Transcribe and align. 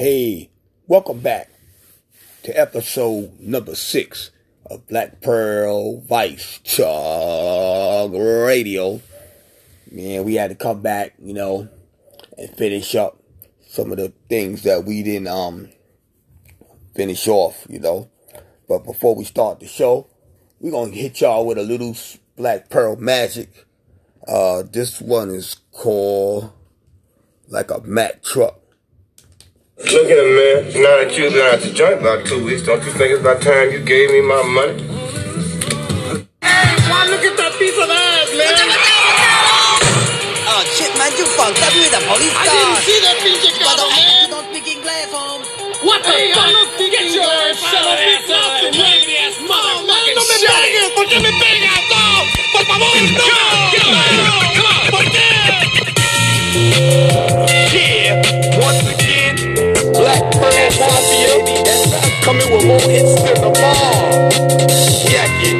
Hey, 0.00 0.48
welcome 0.86 1.20
back 1.20 1.50
to 2.44 2.58
episode 2.58 3.38
number 3.38 3.74
six 3.74 4.30
of 4.64 4.88
Black 4.88 5.20
Pearl 5.20 6.00
Vice 6.00 6.58
Chug 6.64 8.14
Radio. 8.14 9.02
Man, 9.92 10.24
we 10.24 10.36
had 10.36 10.48
to 10.48 10.54
come 10.54 10.80
back, 10.80 11.12
you 11.22 11.34
know, 11.34 11.68
and 12.38 12.56
finish 12.56 12.94
up 12.94 13.22
some 13.68 13.92
of 13.92 13.98
the 13.98 14.10
things 14.30 14.62
that 14.62 14.86
we 14.86 15.02
didn't 15.02 15.28
um 15.28 15.68
finish 16.96 17.28
off, 17.28 17.66
you 17.68 17.78
know. 17.78 18.08
But 18.70 18.86
before 18.86 19.14
we 19.14 19.24
start 19.24 19.60
the 19.60 19.66
show, 19.66 20.06
we're 20.60 20.72
gonna 20.72 20.92
hit 20.92 21.20
y'all 21.20 21.44
with 21.44 21.58
a 21.58 21.62
little 21.62 21.94
Black 22.38 22.70
Pearl 22.70 22.96
magic. 22.96 23.66
Uh, 24.26 24.62
this 24.62 24.98
one 24.98 25.28
is 25.28 25.56
called 25.72 26.50
like 27.48 27.70
a 27.70 27.82
Mack 27.82 28.22
truck. 28.22 28.59
Look 29.80 30.06
at 30.06 30.12
here, 30.12 30.28
man. 30.28 30.82
Now 30.82 30.96
that 31.02 31.16
you've 31.16 31.32
been 31.32 31.42
out 31.48 31.60
the 31.64 31.72
joint 31.72 31.98
about 32.00 32.26
two 32.26 32.44
weeks, 32.44 32.62
don't 32.62 32.84
you 32.84 32.92
think 32.92 33.10
it's 33.16 33.20
about 33.24 33.40
time 33.42 33.72
you 33.72 33.80
gave 33.82 34.10
me 34.12 34.20
my 34.22 34.38
money? 34.44 34.76
Hey, 36.44 36.68
why 36.86 37.08
look 37.10 37.24
at 37.24 37.34
that 37.40 37.52
piece 37.58 37.74
of 37.80 37.88
ass, 37.90 38.30
man? 38.36 38.54
Oh 40.46 40.62
shit, 40.76 40.92
man, 41.00 41.10
you 41.16 41.26
fucked 41.34 41.58
up 41.64 41.72
with 41.74 41.90
the 41.90 42.00
police 42.06 42.34
I 42.36 42.44
didn't 42.46 42.78
see 42.86 42.98
that 43.02 43.16
pinche 43.24 43.50
You 43.50 43.64
carro, 43.64 43.76
don't, 43.82 43.90
man. 43.90 44.14
you 44.20 44.28
don't 44.30 44.46
speak 44.52 44.66
English, 44.78 45.10
Holmes. 45.10 45.48
What 45.82 46.00
the 46.04 46.12
fuck? 46.38 46.69
More 62.70 62.86
hits 62.86 63.14
than 63.26 63.34
the 63.42 63.50
bomb. 63.50 64.30
Yeah, 65.10 65.26
yeah. 65.42 65.58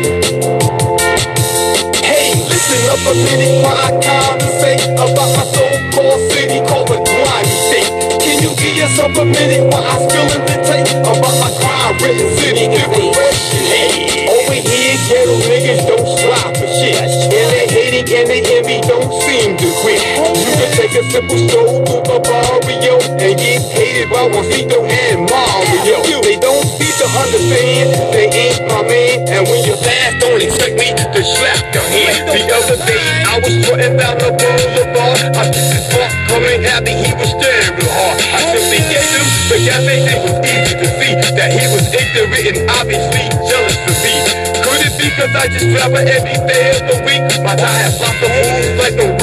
Hey, 2.06 2.38
listen 2.46 2.80
up 2.86 3.02
a 3.02 3.14
minute 3.18 3.54
while 3.66 3.74
I 3.74 3.90
conversate 3.98 4.82
about 4.94 5.30
my 5.34 5.42
so-called 5.50 6.22
city 6.30 6.62
called 6.70 6.86
the 6.86 7.02
grimy 7.02 7.56
state. 7.66 7.90
Can 8.22 8.38
you 8.46 8.54
give 8.54 8.76
yourself 8.78 9.10
a 9.18 9.26
minute 9.26 9.66
while 9.66 9.82
I 9.82 9.98
spill 10.06 10.22
and 10.38 10.44
dictate 10.46 10.86
about 11.02 11.34
my 11.42 11.50
crime-ridden 11.58 12.30
city? 12.38 12.70
Hey, 12.70 14.30
over 14.30 14.54
here, 14.54 14.94
ghetto 15.10 15.34
niggas 15.50 15.82
don't 15.90 16.06
slide 16.06 16.54
for 16.62 16.70
shit. 16.78 16.94
And 16.94 17.48
they 17.50 17.66
hating 17.74 18.06
and 18.06 18.26
they 18.30 18.42
envy 18.54 18.78
don't 18.86 19.10
seem 19.26 19.58
to 19.58 19.68
quit. 19.82 19.98
You 19.98 20.52
can 20.54 20.70
take 20.78 20.94
a 20.94 21.02
simple 21.10 21.38
stroll 21.48 21.82
through 21.86 22.06
the 22.06 22.18
barrio 22.22 22.94
and 23.18 23.34
get 23.34 23.62
hated 23.74 24.10
by 24.10 24.30
Juanito 24.30 24.84
and 24.84 25.29
to 27.00 27.08
understand 27.16 27.96
they 28.12 28.28
ain't 28.28 28.60
my 28.68 28.84
man. 28.84 29.24
And 29.32 29.48
when 29.48 29.64
you're 29.64 29.80
fast, 29.80 30.20
don't 30.20 30.36
expect 30.36 30.76
me 30.76 30.92
to 30.92 31.20
slap 31.24 31.56
your 31.72 31.86
hand. 31.88 32.28
The 32.28 32.44
other 32.52 32.76
day, 32.84 33.24
I 33.24 33.40
was 33.40 33.52
strutting 33.64 33.96
down 33.96 34.20
the 34.20 34.28
boulevard. 34.36 35.32
I 35.32 35.48
see 35.48 35.64
this 35.72 35.88
fuck 35.88 36.12
coming 36.28 36.60
at 36.68 36.84
me, 36.84 36.92
he 37.00 37.12
was 37.16 37.32
staring 37.32 37.72
real 37.80 37.88
hard. 37.88 38.20
I 38.36 38.40
simply 38.52 38.84
hit 38.84 39.00
him, 39.16 39.26
the 39.48 39.56
cafe, 39.64 39.96
it 40.12 40.20
was 40.28 40.36
easy 40.44 40.74
to 40.76 40.88
see 41.00 41.12
that 41.40 41.50
he 41.56 41.64
was 41.72 41.88
ignorant 41.88 42.44
and 42.52 42.68
obviously 42.76 43.24
jealous 43.48 43.80
of 43.80 43.96
me. 44.04 44.14
Could 44.60 44.80
it 44.84 44.92
be 45.00 45.08
cause 45.16 45.32
I 45.32 45.48
just 45.48 45.72
travel 45.72 46.04
every 46.04 46.36
day 46.52 46.76
of 46.76 46.84
the 46.84 46.96
week? 47.08 47.24
My 47.40 47.56
tires 47.56 47.96
lock 47.96 48.12
the 48.20 48.28
moves 48.28 48.76
like 48.76 48.94
they 49.00 49.19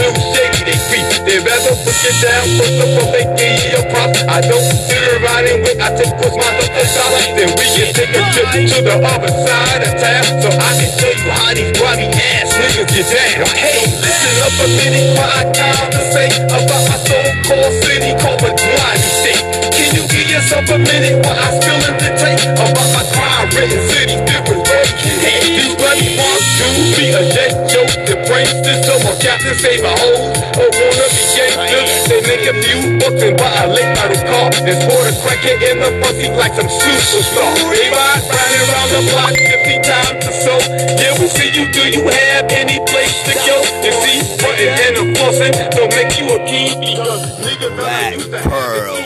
They 1.38 1.46
rather 1.46 1.78
put 1.86 1.94
you 2.02 2.14
down, 2.18 2.50
put 2.58 2.72
the 2.82 2.86
fuck 2.98 3.14
they 3.14 3.22
give 3.38 3.62
you 3.70 3.78
a 3.78 3.86
prop. 3.94 4.10
I 4.26 4.42
don't 4.42 4.58
sit 4.58 5.06
around 5.22 5.46
and 5.46 5.62
wait, 5.62 5.78
I 5.78 5.94
take 5.94 6.10
what's 6.18 6.34
mine 6.34 6.58
the 6.66 6.82
top. 6.98 7.14
Then 7.38 7.54
we 7.54 7.66
can 7.78 7.94
take 7.94 8.10
a 8.10 8.26
trip 8.34 8.50
to 8.58 8.78
the 8.82 8.98
other 9.06 9.30
side 9.46 9.86
of 9.86 9.94
town 10.02 10.26
so 10.42 10.50
I 10.50 10.72
can 10.82 10.90
show 10.98 11.14
you 11.14 11.30
how 11.30 11.54
these 11.54 11.70
grimy 11.78 12.10
ass 12.10 12.58
niggas 12.58 12.90
get 12.90 13.06
down. 13.14 13.54
Hey, 13.54 13.86
listen 14.02 14.34
up 14.50 14.58
a 14.58 14.68
minute 14.82 15.14
while 15.14 15.30
I 15.30 15.46
conversate 15.54 16.42
about 16.50 16.84
my 16.90 16.98
so-called 17.06 17.74
city 17.86 18.18
called 18.18 18.42
the 18.42 18.58
grimy 18.58 19.10
state. 19.22 19.46
Can 19.78 19.94
you 19.94 20.10
give 20.10 20.26
yourself 20.34 20.66
a 20.74 20.82
minute 20.82 21.22
while 21.22 21.38
I 21.38 21.54
spill 21.54 21.78
in 21.86 22.02
the 22.02 22.18
tape 22.18 22.42
about 22.58 22.90
my 22.98 23.06
crime-ridden 23.14 23.82
city 23.94 24.18
different 24.26 24.66
ways? 24.66 24.90
Hey, 25.22 25.38
these 25.54 25.78
bloody 25.78 26.18
want 26.18 26.42
to 26.42 26.66
be 26.98 27.14
a 27.14 27.22
jet, 27.30 27.54
joke, 27.70 27.87
the 28.28 28.34
pranksters, 28.34 28.84
some 28.84 29.04
more 29.04 29.16
captains 29.20 29.60
save 29.62 29.84
a 29.84 29.94
hole, 29.96 30.28
or 30.60 30.68
wanna 30.68 31.08
be 31.16 31.24
gangsters. 31.36 32.08
They 32.08 32.22
make 32.28 32.46
a 32.48 32.56
few 32.60 33.00
bucks 33.00 33.24
and 33.24 33.38
buy 33.38 33.64
a 33.64 33.68
late 33.72 33.92
model 33.96 34.20
car 34.28 34.52
and 34.52 34.78
pour 34.88 35.04
the 35.04 35.14
cracker 35.24 35.56
in 35.64 35.80
the 35.80 35.92
pussy 36.04 36.30
like 36.36 36.54
some 36.56 36.68
superstar. 36.68 37.56
They 37.72 37.90
ride 37.90 38.24
round 38.28 38.52
and 38.52 38.68
round 38.68 38.92
the 38.92 39.02
block 39.12 39.32
50 39.32 39.80
times 39.84 40.28
or 40.28 40.36
so. 40.44 40.56
Yeah, 41.00 41.16
we 41.20 41.28
see 41.28 41.52
you. 41.56 41.72
Do 41.72 41.84
you 41.88 42.04
have 42.08 42.52
any 42.52 42.80
place 42.86 43.16
to 43.28 43.34
go? 43.48 43.64
You 43.84 43.92
see, 44.04 44.20
frontin' 44.38 44.76
and 44.76 44.98
enforcing 45.08 45.54
don't 45.72 45.94
make 45.96 46.20
you 46.20 46.28
a 46.36 46.40
king 46.46 46.80
because 46.80 47.40
niggas 47.40 47.76
Black 47.76 48.14
used 48.14 48.32
to 48.32 48.40
have 48.40 48.52
Pearl. 48.52 48.98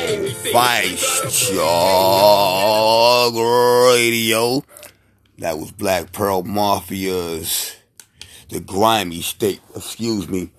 Vice 0.51 1.49
Chug 1.49 3.35
Radio. 3.35 4.63
That 5.37 5.57
was 5.57 5.71
Black 5.71 6.11
Pearl 6.11 6.43
Mafia's 6.43 7.80
The 8.51 8.59
Grimy 8.59 9.21
State. 9.21 9.61
Excuse 9.73 10.27
me. 10.27 10.49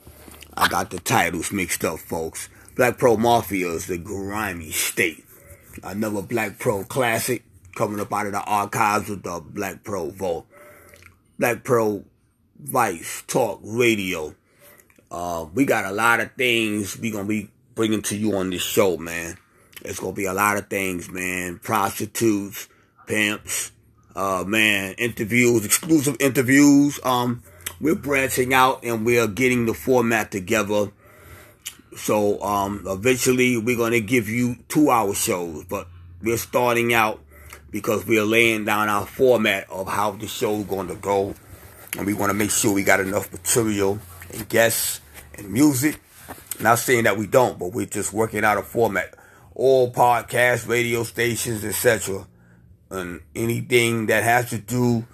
I 0.56 0.66
got 0.66 0.88
the 0.88 0.98
titles 0.98 1.52
mixed 1.52 1.84
up, 1.84 1.98
folks. 1.98 2.48
Black 2.74 2.96
Pearl 2.96 3.18
Mafia 3.18 3.68
is 3.68 3.86
The 3.86 3.98
Grimy 3.98 4.70
State. 4.70 5.26
Another 5.82 6.22
Black 6.22 6.58
Pearl 6.58 6.84
classic 6.84 7.44
coming 7.74 8.00
up 8.00 8.10
out 8.10 8.24
of 8.24 8.32
the 8.32 8.40
archives 8.40 9.10
of 9.10 9.22
the 9.22 9.42
Black 9.46 9.84
Pearl 9.84 10.10
Vault. 10.10 10.46
Black 11.38 11.64
Pearl 11.64 12.04
Vice 12.58 13.24
Talk 13.26 13.60
Radio. 13.62 14.34
Uh, 15.10 15.44
we 15.52 15.66
got 15.66 15.84
a 15.84 15.92
lot 15.92 16.20
of 16.20 16.32
things 16.32 16.98
we 16.98 17.10
gonna 17.10 17.28
be 17.28 17.50
bringing 17.74 18.00
to 18.02 18.16
you 18.16 18.34
on 18.38 18.48
this 18.48 18.62
show, 18.62 18.96
man. 18.96 19.36
It's 19.82 20.00
gonna 20.00 20.14
be 20.14 20.24
a 20.24 20.32
lot 20.32 20.56
of 20.56 20.68
things, 20.68 21.10
man. 21.10 21.58
Prostitutes, 21.58 22.68
pimps, 23.06 23.70
uh, 24.16 24.44
man, 24.46 24.94
interviews, 24.94 25.66
exclusive 25.66 26.16
interviews. 26.20 26.98
Um, 27.04 27.42
we're 27.82 27.96
branching 27.96 28.54
out 28.54 28.84
and 28.84 29.04
we're 29.04 29.26
getting 29.26 29.66
the 29.66 29.74
format 29.74 30.30
together. 30.30 30.90
So, 31.96 32.40
um, 32.40 32.84
eventually 32.86 33.58
we're 33.58 33.76
gonna 33.76 34.00
give 34.00 34.28
you 34.28 34.56
two-hour 34.68 35.14
shows, 35.14 35.64
but 35.64 35.88
we're 36.22 36.38
starting 36.38 36.94
out 36.94 37.20
because 37.70 38.06
we're 38.06 38.24
laying 38.24 38.64
down 38.64 38.88
our 38.88 39.04
format 39.04 39.68
of 39.68 39.88
how 39.88 40.12
the 40.12 40.28
show's 40.28 40.64
gonna 40.66 40.94
go, 40.94 41.34
and 41.98 42.06
we 42.06 42.14
want 42.14 42.30
to 42.30 42.34
make 42.34 42.50
sure 42.50 42.72
we 42.72 42.84
got 42.84 43.00
enough 43.00 43.30
material 43.32 43.98
and 44.32 44.48
guests 44.48 45.00
and 45.34 45.50
music. 45.50 46.00
Not 46.60 46.78
saying 46.78 47.04
that 47.04 47.18
we 47.18 47.26
don't, 47.26 47.58
but 47.58 47.72
we're 47.72 47.86
just 47.86 48.12
working 48.12 48.44
out 48.44 48.58
a 48.58 48.62
format. 48.62 49.14
All 49.54 49.92
podcasts, 49.92 50.68
radio 50.68 51.02
stations, 51.02 51.64
etc., 51.64 52.26
and 52.90 53.20
anything 53.34 54.06
that 54.06 54.22
has 54.22 54.50
to 54.50 54.58
do 54.58 55.04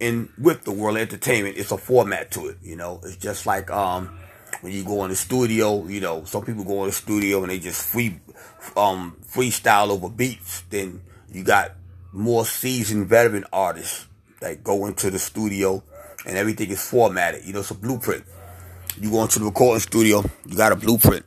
in 0.00 0.28
with 0.38 0.64
the 0.64 0.72
world 0.72 0.96
entertainment, 0.96 1.56
it's 1.56 1.72
a 1.72 1.78
format 1.78 2.30
to 2.32 2.48
it. 2.48 2.58
You 2.62 2.76
know, 2.76 3.00
it's 3.02 3.16
just 3.16 3.46
like 3.46 3.70
um 3.70 4.18
when 4.60 4.72
you 4.72 4.84
go 4.84 5.04
in 5.04 5.10
the 5.10 5.16
studio. 5.16 5.86
You 5.86 6.00
know, 6.00 6.24
some 6.24 6.44
people 6.44 6.64
go 6.64 6.80
in 6.82 6.86
the 6.86 6.92
studio 6.92 7.42
and 7.42 7.50
they 7.50 7.58
just 7.58 7.82
free 7.82 8.20
um 8.76 9.16
freestyle 9.26 9.90
over 9.90 10.08
beats. 10.08 10.62
Then 10.70 11.02
you 11.32 11.44
got 11.44 11.72
more 12.12 12.44
seasoned 12.44 13.08
veteran 13.08 13.44
artists 13.52 14.06
that 14.40 14.62
go 14.62 14.86
into 14.86 15.10
the 15.10 15.18
studio 15.18 15.82
and 16.26 16.36
everything 16.36 16.70
is 16.70 16.86
formatted. 16.86 17.44
You 17.44 17.54
know, 17.54 17.60
it's 17.60 17.70
a 17.70 17.74
blueprint. 17.74 18.24
You 19.00 19.10
go 19.10 19.22
into 19.22 19.38
the 19.38 19.44
recording 19.46 19.80
studio, 19.80 20.24
you 20.46 20.56
got 20.56 20.72
a 20.72 20.76
blueprint. 20.76 21.24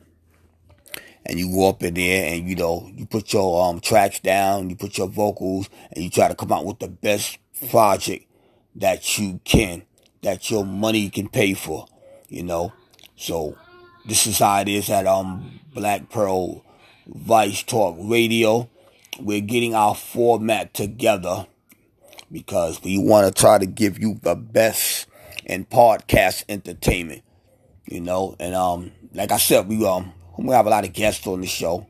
And 1.26 1.38
you 1.38 1.52
go 1.52 1.68
up 1.68 1.82
in 1.82 1.94
there 1.94 2.32
and 2.32 2.48
you 2.48 2.56
know, 2.56 2.90
you 2.94 3.06
put 3.06 3.32
your 3.32 3.64
um 3.64 3.80
tracks 3.80 4.20
down, 4.20 4.70
you 4.70 4.76
put 4.76 4.96
your 4.96 5.08
vocals, 5.08 5.68
and 5.92 6.02
you 6.02 6.10
try 6.10 6.28
to 6.28 6.34
come 6.34 6.50
out 6.52 6.64
with 6.64 6.78
the 6.78 6.88
best 6.88 7.38
project 7.70 8.29
that 8.76 9.18
you 9.18 9.40
can, 9.44 9.82
that 10.22 10.50
your 10.50 10.64
money 10.64 11.10
can 11.10 11.28
pay 11.28 11.54
for, 11.54 11.86
you 12.28 12.42
know. 12.42 12.72
So 13.16 13.56
this 14.06 14.26
is 14.26 14.38
how 14.38 14.60
it 14.60 14.68
is 14.68 14.90
at 14.90 15.06
um 15.06 15.60
Black 15.74 16.08
Pearl 16.10 16.64
Vice 17.06 17.62
Talk 17.62 17.96
Radio. 18.00 18.68
We're 19.18 19.40
getting 19.40 19.74
our 19.74 19.94
format 19.94 20.72
together 20.72 21.46
because 22.32 22.82
we 22.82 22.96
want 22.98 23.26
to 23.26 23.40
try 23.40 23.58
to 23.58 23.66
give 23.66 23.98
you 23.98 24.18
the 24.22 24.34
best 24.34 25.06
in 25.44 25.64
podcast 25.64 26.44
entertainment. 26.48 27.22
You 27.86 28.00
know, 28.00 28.36
and 28.38 28.54
um, 28.54 28.92
like 29.12 29.32
I 29.32 29.36
said, 29.36 29.68
we 29.68 29.84
um 29.86 30.12
we 30.38 30.54
have 30.54 30.66
a 30.66 30.70
lot 30.70 30.84
of 30.84 30.92
guests 30.92 31.26
on 31.26 31.40
the 31.40 31.46
show. 31.46 31.86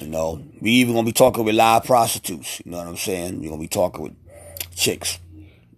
You 0.00 0.06
know, 0.06 0.42
we 0.60 0.70
even 0.72 0.94
gonna 0.94 1.06
be 1.06 1.12
talking 1.12 1.44
with 1.44 1.54
live 1.54 1.84
prostitutes. 1.84 2.60
You 2.64 2.72
know 2.72 2.78
what 2.78 2.86
I'm 2.86 2.96
saying? 2.96 3.40
We're 3.40 3.50
gonna 3.50 3.60
be 3.60 3.68
talking 3.68 4.02
with 4.02 4.14
chicks, 4.76 5.18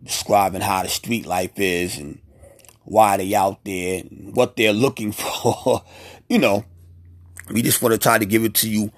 describing 0.02 0.60
how 0.60 0.82
the 0.82 0.88
street 0.88 1.26
life 1.26 1.58
is 1.58 1.98
and 1.98 2.18
why 2.84 3.16
they 3.16 3.34
out 3.34 3.62
there, 3.64 4.00
and 4.00 4.34
what 4.34 4.56
they're 4.56 4.72
looking 4.72 5.12
for. 5.12 5.82
you 6.28 6.38
know, 6.38 6.64
we 7.50 7.62
just 7.62 7.82
want 7.82 7.92
to 7.92 7.98
try 7.98 8.18
to 8.18 8.26
give 8.26 8.44
it 8.44 8.54
to 8.54 8.70
you 8.70 8.92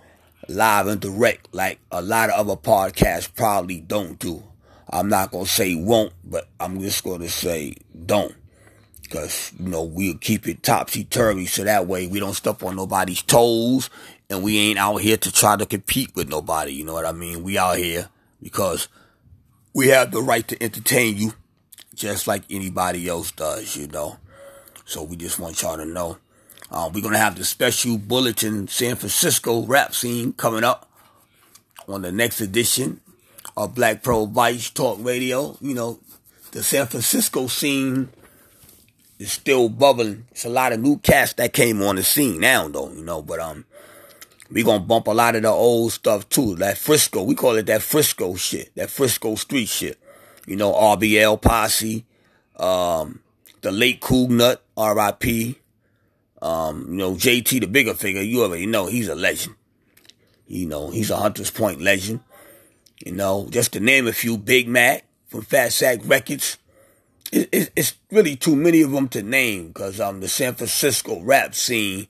live 0.49 0.87
and 0.87 1.00
direct 1.00 1.54
like 1.54 1.78
a 1.90 2.02
lot 2.02 2.31
of 2.31 2.38
other 2.38 2.60
podcasts 2.60 3.32
probably 3.34 3.81
don't 3.81 4.19
do. 4.19 4.43
I'm 4.90 5.08
not 5.08 5.31
gonna 5.31 5.46
say 5.46 5.75
won't, 5.75 6.12
but 6.25 6.49
I'm 6.60 6.81
just 6.81 7.02
gonna 7.02 7.28
say 7.28 7.76
don't. 8.06 8.34
Cause, 9.10 9.52
you 9.58 9.69
know, 9.69 9.82
we'll 9.82 10.16
keep 10.16 10.48
it 10.48 10.62
topsy-turvy 10.62 11.44
so 11.44 11.64
that 11.64 11.87
way 11.87 12.06
we 12.06 12.19
don't 12.19 12.32
step 12.32 12.62
on 12.62 12.76
nobody's 12.76 13.20
toes 13.20 13.90
and 14.31 14.43
we 14.43 14.58
ain't 14.58 14.78
out 14.78 14.96
here 15.02 15.19
to 15.19 15.31
try 15.31 15.55
to 15.55 15.66
compete 15.66 16.14
with 16.16 16.31
nobody, 16.31 16.72
you 16.72 16.84
know 16.84 16.94
what 16.94 17.05
I 17.05 17.12
mean? 17.12 17.43
We 17.43 17.58
out 17.58 17.76
here 17.76 18.08
because 18.43 18.88
we 19.74 19.88
have 19.88 20.10
the 20.10 20.22
right 20.22 20.46
to 20.48 20.62
entertain 20.62 21.16
you 21.16 21.32
just 21.94 22.26
like 22.26 22.42
anybody 22.50 23.08
else 23.08 23.30
does, 23.32 23.76
you 23.76 23.86
know. 23.88 24.16
So 24.84 25.02
we 25.02 25.16
just 25.16 25.38
want 25.38 25.60
y'all 25.62 25.76
to 25.76 25.84
know. 25.84 26.19
Uh, 26.70 26.90
we're 26.92 27.02
going 27.02 27.12
to 27.12 27.19
have 27.19 27.36
the 27.36 27.44
special 27.44 27.98
bulletin 27.98 28.66
San 28.69 28.96
Francisco 28.96 29.64
rap 29.66 29.94
scene 29.94 30.32
coming 30.32 30.64
up 30.64 30.90
on 31.86 32.02
the 32.02 32.12
next 32.12 32.40
edition 32.40 33.00
of 33.56 33.74
Black 33.74 34.02
Pearl 34.02 34.26
Vice 34.26 34.70
Talk 34.70 34.98
Radio. 35.00 35.56
You 35.60 35.74
know, 35.74 36.00
the 36.52 36.62
San 36.62 36.86
Francisco 36.86 37.46
scene 37.46 38.08
is 39.19 39.32
still 39.32 39.69
bubbling. 39.69 40.26
It's 40.30 40.44
a 40.44 40.50
lot 40.50 40.72
of 40.72 40.80
new 40.80 40.98
cats 40.98 41.34
that 41.34 41.52
came 41.52 41.82
on 41.82 41.96
the 41.96 42.02
scene 42.02 42.40
now, 42.40 42.69
though, 42.69 42.90
you 42.90 43.04
know, 43.04 43.22
but, 43.22 43.38
um, 43.38 43.64
we 44.52 44.62
gonna 44.62 44.81
bump 44.81 45.06
a 45.06 45.12
lot 45.12 45.34
of 45.34 45.43
the 45.43 45.49
old 45.49 45.93
stuff 45.93 46.28
too. 46.28 46.56
That 46.56 46.76
Frisco, 46.76 47.22
we 47.22 47.34
call 47.34 47.56
it 47.56 47.66
that 47.66 47.82
Frisco 47.82 48.34
shit, 48.34 48.75
that 48.75 48.90
Frisco 48.90 49.34
street 49.34 49.69
shit. 49.69 49.99
You 50.46 50.56
know, 50.56 50.72
RBL 50.72 51.40
Posse, 51.40 52.04
um, 52.56 53.20
the 53.62 53.72
late 53.72 54.00
Cougnut, 54.00 54.58
R.I.P. 54.76 55.58
Um, 56.43 56.87
you 56.90 56.96
know, 56.96 57.12
JT, 57.12 57.60
the 57.60 57.66
Bigga 57.66 57.94
Figga, 57.94 58.26
you 58.26 58.43
already 58.43 58.66
know 58.66 58.87
he's 58.87 59.08
a 59.08 59.14
legend. 59.14 59.54
You 60.46 60.66
know, 60.66 60.90
he's 60.90 61.10
a 61.10 61.16
Hunters 61.16 61.50
Point 61.50 61.81
legend. 61.81 62.20
You 63.05 63.12
know, 63.12 63.46
just 63.48 63.72
to 63.72 63.81
name 63.81 64.06
a 64.06 64.12
few, 64.12 64.37
Big 64.37 64.69
Mac 64.69 65.06
from 65.28 65.43
Fat 65.43 65.72
Sack 65.72 66.00
Records. 66.05 66.58
It, 67.32 67.48
it, 67.52 67.70
it's 67.75 67.94
really 68.10 68.37
too 68.37 68.56
many 68.56 68.82
of 68.82 68.90
them 68.90 69.08
to 69.10 69.22
name 69.22 69.69
because 69.69 69.98
um, 70.00 70.20
the 70.20 70.28
San 70.28 70.55
Francisco 70.55 71.20
rap 71.22 71.55
scene 71.55 72.08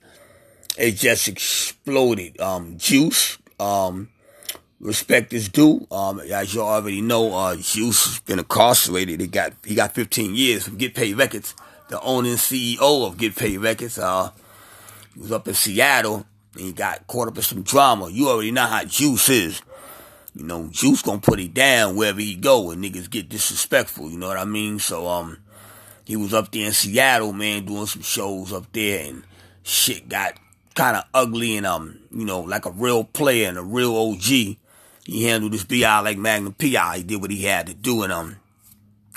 it 0.77 0.91
just 0.95 1.27
exploded. 1.27 2.39
Um, 2.39 2.77
Juice, 2.77 3.37
um, 3.59 4.09
respect 4.79 5.33
is 5.33 5.49
due. 5.49 5.87
Um, 5.91 6.19
as 6.19 6.53
you 6.53 6.61
already 6.61 7.01
know, 7.01 7.33
uh, 7.33 7.55
Juice 7.55 8.05
has 8.05 8.19
been 8.21 8.39
incarcerated. 8.39 9.21
He 9.21 9.27
got 9.27 9.53
he 9.65 9.75
got 9.75 9.93
15 9.93 10.35
years 10.35 10.63
from 10.65 10.77
Get 10.77 10.95
Paid 10.95 11.17
Records, 11.17 11.55
the 11.89 11.99
owning 12.01 12.35
CEO 12.35 13.07
of 13.07 13.17
Get 13.17 13.35
Paid 13.35 13.59
Records. 13.59 13.97
Uh, 13.97 14.31
he 15.13 15.21
was 15.21 15.31
up 15.31 15.47
in 15.47 15.53
Seattle 15.53 16.25
and 16.53 16.65
he 16.65 16.73
got 16.73 17.05
caught 17.07 17.27
up 17.27 17.37
in 17.37 17.43
some 17.43 17.61
drama. 17.63 18.09
You 18.09 18.29
already 18.29 18.51
know 18.51 18.65
how 18.65 18.83
Juice 18.83 19.29
is. 19.29 19.61
You 20.35 20.45
know, 20.45 20.67
Juice 20.71 21.03
gonna 21.03 21.19
put 21.19 21.39
it 21.39 21.53
down 21.53 21.95
wherever 21.95 22.19
he 22.19 22.35
go 22.35 22.71
and 22.71 22.83
niggas 22.83 23.09
get 23.09 23.29
disrespectful. 23.29 24.09
You 24.09 24.17
know 24.17 24.27
what 24.27 24.37
I 24.37 24.45
mean? 24.45 24.79
So 24.79 25.07
um, 25.07 25.37
he 26.05 26.15
was 26.15 26.33
up 26.33 26.51
there 26.51 26.65
in 26.65 26.71
Seattle, 26.71 27.33
man, 27.33 27.65
doing 27.65 27.85
some 27.85 28.01
shows 28.01 28.51
up 28.51 28.71
there 28.71 29.09
and 29.09 29.23
shit 29.61 30.09
got 30.09 30.33
kind 30.75 30.97
of 30.97 31.03
ugly 31.13 31.57
and 31.57 31.65
um, 31.65 31.99
you 32.11 32.25
know, 32.25 32.41
like 32.41 32.65
a 32.65 32.71
real 32.71 33.03
player 33.03 33.47
and 33.49 33.57
a 33.57 33.63
real 33.63 33.95
OG. 33.95 34.57
He 35.05 35.25
handled 35.25 35.51
this 35.51 35.65
BI 35.65 35.99
like 35.99 36.17
Magnum 36.17 36.53
PI. 36.53 36.97
He 36.97 37.03
did 37.03 37.21
what 37.21 37.31
he 37.31 37.43
had 37.43 37.67
to 37.67 37.73
do, 37.73 38.03
and 38.03 38.13
um, 38.13 38.37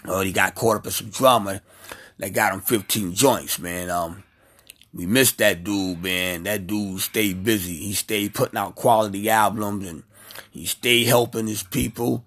uh, 0.04 0.20
he 0.20 0.32
got 0.32 0.54
caught 0.54 0.78
up 0.78 0.86
in 0.86 0.92
some 0.92 1.10
drama 1.10 1.60
that 2.18 2.32
got 2.32 2.52
him 2.52 2.60
15 2.60 3.14
joints, 3.14 3.58
man. 3.58 3.90
Um, 3.90 4.24
we 4.92 5.06
missed 5.06 5.38
that 5.38 5.62
dude, 5.62 6.02
man. 6.02 6.44
That 6.44 6.66
dude 6.66 7.00
stayed 7.00 7.44
busy. 7.44 7.74
He 7.74 7.92
stayed 7.92 8.34
putting 8.34 8.56
out 8.58 8.74
quality 8.74 9.28
albums, 9.28 9.86
and 9.86 10.02
he 10.50 10.66
stayed 10.66 11.06
helping 11.06 11.46
his 11.46 11.62
people, 11.62 12.24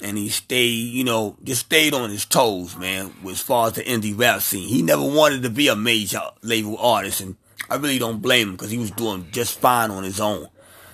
and 0.00 0.16
he 0.16 0.28
stayed, 0.28 0.92
you 0.92 1.04
know, 1.04 1.36
just 1.42 1.66
stayed 1.66 1.94
on 1.94 2.10
his 2.10 2.24
toes, 2.24 2.76
man. 2.76 3.12
As 3.28 3.40
far 3.40 3.66
as 3.66 3.74
the 3.74 3.82
indie 3.82 4.18
rap 4.18 4.40
scene, 4.40 4.68
he 4.68 4.80
never 4.80 5.02
wanted 5.02 5.42
to 5.42 5.50
be 5.50 5.68
a 5.68 5.76
major 5.76 6.20
label 6.42 6.78
artist, 6.78 7.20
and 7.20 7.36
I 7.70 7.76
really 7.76 7.98
don't 7.98 8.22
blame 8.22 8.48
him 8.48 8.54
because 8.54 8.70
he 8.70 8.78
was 8.78 8.90
doing 8.90 9.28
just 9.30 9.58
fine 9.58 9.90
on 9.90 10.04
his 10.04 10.20
own, 10.20 10.48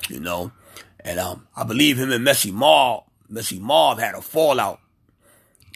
you 0.08 0.20
know. 0.20 0.52
And 1.00 1.20
um, 1.20 1.46
I 1.55 1.64
believe 1.64 1.99
him 1.99 2.11
and 2.11 2.25
Messy 2.25 2.50
Marv, 2.50 3.05
Messy 3.28 3.58
Marv 3.58 3.99
had 3.99 4.14
a 4.14 4.22
fallout. 4.22 4.81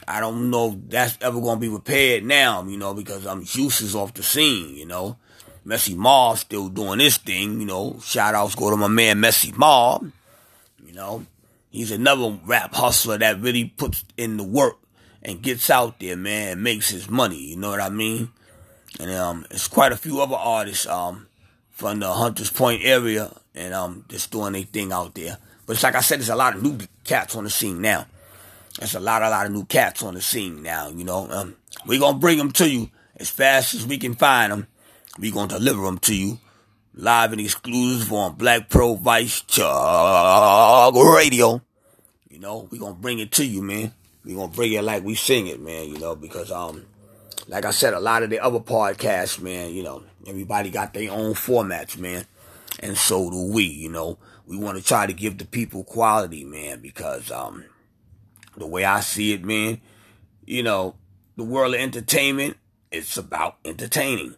I 0.07 0.21
don't 0.21 0.51
know 0.51 0.71
if 0.71 0.91
that's 0.91 1.19
ever 1.21 1.41
to 1.41 1.57
be 1.57 1.69
repaired 1.69 2.25
now, 2.25 2.65
you 2.65 2.79
know, 2.79 2.95
because 2.95 3.27
I'm 3.27 3.39
um, 3.39 3.43
is 3.43 3.95
off 3.95 4.15
the 4.15 4.23
scene, 4.23 4.75
you 4.75 4.87
know. 4.87 5.19
Messy 5.65 5.95
Marv 5.95 6.39
still 6.39 6.69
doing 6.69 6.99
this 6.99 7.19
thing, 7.19 7.61
you 7.61 7.67
know. 7.67 7.99
Shout 8.03 8.35
outs 8.35 8.55
go 8.55 8.71
to 8.71 8.77
my 8.77 8.89
man 8.89 9.21
Messy 9.21 9.53
Marv, 9.53 10.11
you 10.85 10.95
know. 10.95 11.27
He's 11.71 11.91
another 11.91 12.39
rap 12.47 12.75
hustler 12.75 13.19
that 13.19 13.41
really 13.41 13.67
puts 13.67 14.05
in 14.17 14.39
the 14.39 14.45
work 14.45 14.79
and 15.23 15.43
gets 15.43 15.69
out 15.69 16.01
there, 16.01 16.17
man, 16.17 16.53
and 16.53 16.63
makes 16.63 16.89
his 16.89 17.11
money, 17.11 17.51
you 17.51 17.57
know 17.57 17.71
what 17.71 17.81
I 17.81 17.91
mean? 17.91 18.31
And 19.01 19.11
um, 19.11 19.47
it's 19.51 19.69
quite 19.69 19.93
a 19.93 19.97
few 19.97 20.21
other 20.21 20.37
artists 20.37 20.87
um, 20.87 21.27
from 21.71 22.01
the 22.01 22.13
Hunters 22.13 22.51
Point 22.51 22.83
area 22.85 23.33
and 23.55 23.75
um, 23.75 24.05
just 24.09 24.31
doing 24.31 24.53
their 24.53 24.63
thing 24.63 24.93
out 24.93 25.15
there. 25.15 25.39
But 25.67 25.75
it's 25.75 25.83
like 25.83 25.95
I 25.95 26.01
said, 26.01 26.19
there's 26.19 26.29
a 26.29 26.37
lot 26.37 26.57
of 26.57 26.63
new 26.63 26.79
cats 27.05 27.37
on 27.37 27.45
the 27.45 27.51
scene 27.51 27.81
now. 27.81 28.07
There's 28.79 28.95
a 28.95 29.01
lot, 29.01 29.23
a 29.23 29.31
lot 29.31 29.47
of 29.47 29.53
new 29.53 29.65
cats 29.65 30.03
on 30.03 30.15
the 30.15 30.21
scene 30.21 30.63
now. 30.63 30.89
You 30.89 31.05
know, 31.05 31.29
um, 31.31 31.57
we're 31.87 32.01
gonna 32.01 32.19
bring 32.19 32.39
them 32.39 32.53
to 32.53 32.71
you 32.71 32.91
as 33.17 33.29
fast 33.29 33.75
as 33.75 33.87
we 33.87 33.99
can 33.99 34.15
find 34.15 34.53
them. 34.53 34.67
We're 35.19 35.33
gonna 35.33 35.59
deliver 35.59 35.83
them 35.83 35.99
to 35.99 36.15
you 36.15 36.39
live 36.99 37.31
and 37.31 37.41
exclusive 37.41 38.13
on 38.13 38.35
Black 38.35 38.69
Pearl 38.69 38.97
Vice 38.97 39.43
Talk 39.43 40.95
Radio. 40.95 41.63
You 42.29 42.41
know, 42.41 42.69
we're 42.71 42.81
gonna 42.81 42.95
bring 42.95 43.21
it 43.21 43.31
to 43.33 43.45
you, 43.47 43.63
man. 43.63 43.93
We're 44.25 44.37
gonna 44.37 44.53
bring 44.53 44.73
it 44.73 44.83
like 44.83 45.05
we 45.05 45.15
sing 45.15 45.47
it, 45.47 45.61
man. 45.61 45.89
You 45.89 45.99
know, 45.99 46.17
because 46.17 46.51
um, 46.51 46.85
like 47.47 47.65
I 47.65 47.71
said, 47.71 47.95
a 47.95 48.01
lot 48.01 48.23
of 48.23 48.31
the 48.31 48.41
other 48.41 48.61
podcasts, 48.61 49.41
man, 49.41 49.73
you 49.73 49.83
know, 49.83 50.03
everybody 50.27 50.71
got 50.71 50.95
their 50.95 51.11
own 51.11 51.35
formats, 51.35 51.97
man. 51.99 52.27
And 52.81 52.97
so 52.97 53.31
do 53.31 53.51
we, 53.53 53.65
you 53.65 53.91
know. 53.91 54.19
We 54.47 54.57
want 54.57 54.79
to 54.79 54.85
try 54.85 55.07
to 55.07 55.13
give 55.13 55.37
the 55.37 55.45
people 55.45 55.85
quality, 55.85 56.43
man, 56.45 56.81
because 56.81 57.31
um 57.31 57.65
the 58.57 58.67
way 58.67 58.85
I 58.85 59.01
see 59.01 59.33
it, 59.33 59.45
man, 59.45 59.81
you 60.45 60.63
know, 60.63 60.97
the 61.37 61.45
world 61.45 61.75
of 61.75 61.81
entertainment, 61.81 62.57
it's 62.91 63.17
about 63.17 63.57
entertaining. 63.65 64.35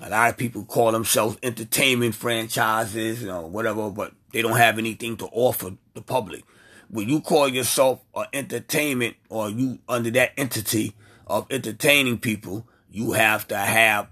A 0.00 0.10
lot 0.10 0.30
of 0.30 0.36
people 0.36 0.64
call 0.64 0.92
themselves 0.92 1.38
entertainment 1.42 2.14
franchises, 2.14 3.22
you 3.22 3.28
know, 3.28 3.46
whatever, 3.46 3.90
but 3.90 4.12
they 4.32 4.42
don't 4.42 4.56
have 4.56 4.78
anything 4.78 5.16
to 5.18 5.26
offer 5.32 5.72
the 5.94 6.02
public. 6.02 6.44
When 6.90 7.08
you 7.08 7.20
call 7.20 7.48
yourself 7.48 8.04
an 8.14 8.26
entertainment 8.32 9.16
or 9.28 9.50
you 9.50 9.78
under 9.88 10.10
that 10.12 10.32
entity, 10.36 10.94
of 11.26 11.46
entertaining 11.50 12.18
people, 12.18 12.66
you 12.90 13.12
have 13.12 13.48
to 13.48 13.56
have 13.56 14.08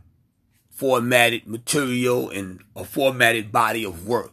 formatted 0.71 1.47
material 1.47 2.31
and 2.31 2.61
a 2.75 2.85
formatted 2.85 3.53
body 3.53 3.85
of 3.85 4.07
work 4.07 4.33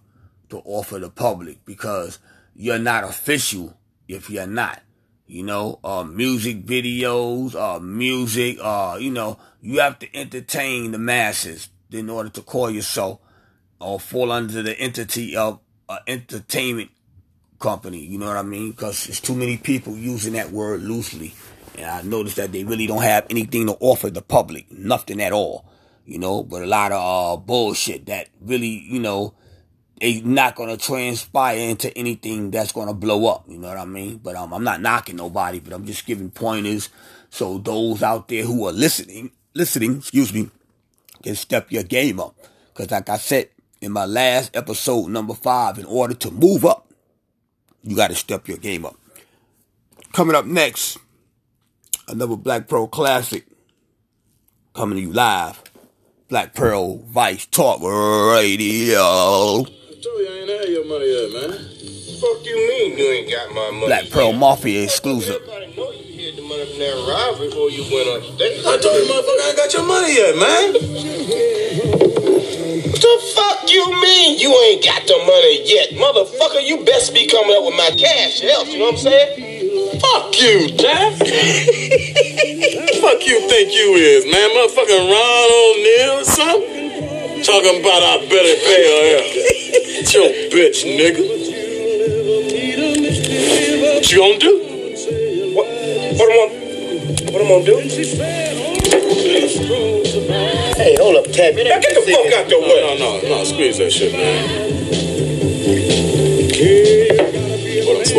to 0.49 0.57
offer 0.65 0.97
the 0.99 1.09
public 1.09 1.63
because 1.65 2.19
you're 2.55 2.79
not 2.79 3.03
official 3.03 3.77
if 4.07 4.29
you're 4.29 4.47
not. 4.47 4.81
You 5.27 5.43
know, 5.43 5.79
uh, 5.83 6.03
music 6.03 6.65
videos, 6.65 7.53
uh, 7.53 7.79
music, 7.79 8.57
uh, 8.61 8.97
you 8.99 9.11
know, 9.11 9.37
you 9.61 9.79
have 9.79 9.99
to 9.99 10.15
entertain 10.17 10.91
the 10.91 10.97
masses 10.97 11.69
in 11.91 12.09
order 12.09 12.29
to 12.29 12.41
call 12.41 12.71
yourself 12.71 13.19
or 13.79 13.99
fall 13.99 14.31
under 14.31 14.63
the 14.63 14.77
entity 14.79 15.35
of 15.35 15.59
an 15.87 15.99
entertainment 16.07 16.89
company. 17.59 17.99
You 17.99 18.17
know 18.17 18.27
what 18.27 18.37
I 18.37 18.41
mean? 18.41 18.71
Because 18.71 19.05
there's 19.05 19.19
too 19.19 19.35
many 19.35 19.57
people 19.57 19.95
using 19.95 20.33
that 20.33 20.51
word 20.51 20.81
loosely. 20.81 21.33
And 21.79 21.89
I 21.89 22.01
noticed 22.01 22.35
that 22.35 22.51
they 22.51 22.65
really 22.65 22.87
don't 22.87 23.03
have 23.03 23.25
anything 23.29 23.67
to 23.67 23.77
offer 23.79 24.09
the 24.09 24.21
public, 24.21 24.69
nothing 24.69 25.21
at 25.21 25.31
all, 25.31 25.65
you 26.05 26.19
know, 26.19 26.43
but 26.43 26.61
a 26.61 26.67
lot 26.67 26.91
of 26.91 26.99
uh, 27.01 27.41
bullshit 27.41 28.07
that 28.07 28.27
really, 28.41 28.67
you 28.67 28.99
know, 28.99 29.33
they 30.01 30.19
not 30.19 30.55
gonna 30.55 30.75
transpire 30.75 31.57
into 31.57 31.95
anything 31.97 32.51
that's 32.51 32.73
gonna 32.73 32.93
blow 32.93 33.27
up. 33.27 33.45
You 33.47 33.59
know 33.59 33.69
what 33.69 33.77
I 33.77 33.85
mean? 33.85 34.17
But 34.17 34.35
um, 34.35 34.53
I'm 34.53 34.63
not 34.63 34.81
knocking 34.81 35.15
nobody, 35.15 35.59
but 35.59 35.71
I'm 35.71 35.85
just 35.85 36.05
giving 36.05 36.31
pointers 36.31 36.89
so 37.29 37.57
those 37.57 38.03
out 38.03 38.27
there 38.27 38.43
who 38.43 38.67
are 38.67 38.73
listening, 38.73 39.31
listening, 39.53 39.97
excuse 39.97 40.33
me, 40.33 40.49
can 41.23 41.35
step 41.35 41.71
your 41.71 41.83
game 41.83 42.19
up. 42.19 42.35
Cause 42.73 42.91
like 42.91 43.07
I 43.07 43.17
said 43.17 43.49
in 43.79 43.93
my 43.93 44.05
last 44.05 44.53
episode, 44.53 45.07
number 45.07 45.33
five, 45.33 45.77
in 45.77 45.85
order 45.85 46.13
to 46.15 46.31
move 46.31 46.65
up, 46.65 46.91
you 47.83 47.95
got 47.95 48.09
to 48.09 48.15
step 48.15 48.49
your 48.49 48.57
game 48.57 48.85
up. 48.85 48.97
Coming 50.11 50.35
up 50.35 50.45
next 50.45 50.97
another 52.09 52.35
Black 52.35 52.67
Pearl 52.67 52.87
classic 52.87 53.45
coming 54.73 54.97
to 54.97 55.01
you 55.01 55.13
live. 55.13 55.61
Black 56.27 56.53
Pearl 56.53 56.97
Vice 56.97 57.45
Talk 57.47 57.81
Radio. 57.81 59.01
I 59.01 59.63
told 59.63 59.69
you 60.05 60.27
I 60.29 60.33
ain't 60.41 60.49
had 60.49 60.69
your 60.69 60.85
money 60.85 61.07
yet, 61.09 61.31
man. 61.33 61.51
Fuck 62.19 62.45
you 62.45 62.55
mean 62.67 62.97
you 62.97 63.05
ain't 63.05 63.31
got 63.31 63.49
my 63.49 63.71
money? 63.71 63.87
Black 63.87 64.09
Pearl 64.09 64.33
Mafia 64.33 64.83
exclusive. 64.83 65.35
Everybody 65.35 65.75
know 65.75 65.91
you 65.91 66.13
hid 66.13 66.35
the 66.35 66.41
money 66.43 66.65
from 66.65 66.79
that 66.79 66.93
robbery 67.09 67.49
before 67.49 67.69
you 67.71 67.83
went 67.89 68.09
on 68.09 68.21
stage. 68.35 68.59
I 68.59 68.77
told 68.77 68.97
you, 68.97 69.05
motherfucker, 69.09 69.41
I 69.41 69.47
ain't 69.47 69.57
got 69.57 69.73
your 69.73 69.85
money 69.87 70.13
yet, 70.13 70.35
man. 70.37 70.73
What 72.89 73.01
the 73.01 73.15
fuck 73.33 73.71
you 73.71 73.85
mean 74.01 74.37
you 74.37 74.51
ain't 74.69 74.83
got 74.83 75.07
the 75.07 75.17
money 75.25 75.65
yet? 75.65 75.97
Motherfucker, 75.97 76.61
you 76.61 76.83
best 76.85 77.13
be 77.13 77.25
coming 77.25 77.55
up 77.55 77.63
with 77.63 77.75
my 77.75 77.89
cash 77.97 78.43
else, 78.43 78.69
you 78.69 78.79
know 78.79 78.85
what 78.85 78.93
I'm 78.93 78.97
saying? 78.99 79.48
Fuck 80.01 80.39
you, 80.39 80.67
Jeff. 80.77 81.17
fuck 83.01 83.25
you 83.25 83.39
think 83.49 83.73
you 83.73 83.95
is, 83.95 84.25
man? 84.25 84.49
Motherfucking 84.55 85.11
Ron 85.11 85.49
O'Neal 85.51 86.19
or 86.19 86.23
something? 86.23 87.43
Talking 87.43 87.81
about 87.81 88.03
I 88.03 88.17
better 88.29 88.55
pay 88.63 88.83
her 88.87 89.17
out. 89.17 89.25
It's 90.01 90.13
your 90.13 90.29
bitch, 90.51 90.83
nigga. 90.85 91.23
What 93.95 94.11
you 94.11 94.17
gonna 94.19 94.39
do? 94.39 94.53
What, 95.55 95.67
what 96.17 96.29
am 96.29 96.39
I, 96.39 96.47
what 97.31 97.41
am 97.41 97.47
I 97.47 97.49
gonna 97.49 97.65
do? 97.65 97.75
Hey, 100.77 100.95
hold 100.97 101.15
up, 101.17 101.25
Tabby. 101.31 101.63
Now 101.63 101.79
get 101.79 101.93
the 101.93 102.01
fuck 102.11 102.33
out 102.33 102.47
the 102.49 102.59
way. 102.59 102.81
No, 102.81 102.95
no, 102.97 103.21
no, 103.21 103.29
no, 103.37 103.43
squeeze 103.43 103.77
that 103.79 103.91
shit, 103.91 104.13
man. 104.13 104.78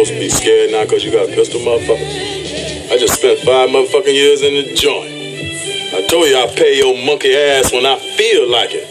Supposed 0.04 0.14
to 0.14 0.20
be 0.20 0.30
scared 0.30 0.70
now 0.70 0.82
because 0.84 1.04
you 1.04 1.12
got 1.12 1.28
pistol, 1.28 1.60
motherfucker? 1.60 2.90
I 2.90 2.96
just 2.96 3.20
spent 3.20 3.38
five 3.40 3.68
motherfucking 3.68 4.14
years 4.14 4.40
in 4.40 4.54
the 4.54 4.74
joint. 4.74 5.12
I 5.92 6.06
told 6.08 6.26
you 6.26 6.38
I 6.38 6.46
pay 6.56 6.78
your 6.78 6.96
monkey 7.04 7.36
ass 7.36 7.70
when 7.70 7.84
I 7.84 7.98
feel 8.16 8.48
like 8.48 8.70
it. 8.72 8.88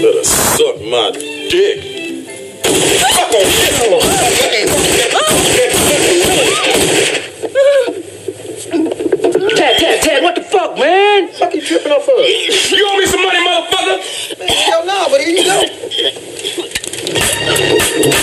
Better 0.00 0.24
suck 0.24 0.80
my 0.80 1.10
dick. 1.50 1.83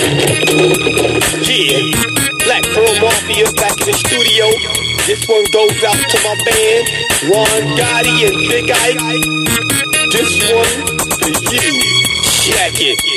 Yeah, 0.02 1.94
Black 2.44 2.64
Pearl 2.74 2.94
Mafia 3.00 3.52
back 3.54 3.78
in 3.82 3.86
the 3.86 3.94
studio. 3.94 4.50
This 5.06 5.28
one 5.28 5.46
goes 5.52 5.84
out 5.84 6.02
to 6.10 6.18
my 6.26 6.36
band, 6.46 6.90
Ron 7.30 7.78
Gotti 7.78 8.26
and 8.26 8.38
Big 8.50 8.72
Ike. 8.72 8.98
This 10.12 10.42
one 10.52 10.98
for 11.20 11.30
you. 11.54 11.74
Check 12.24 12.82
it. 12.82 13.11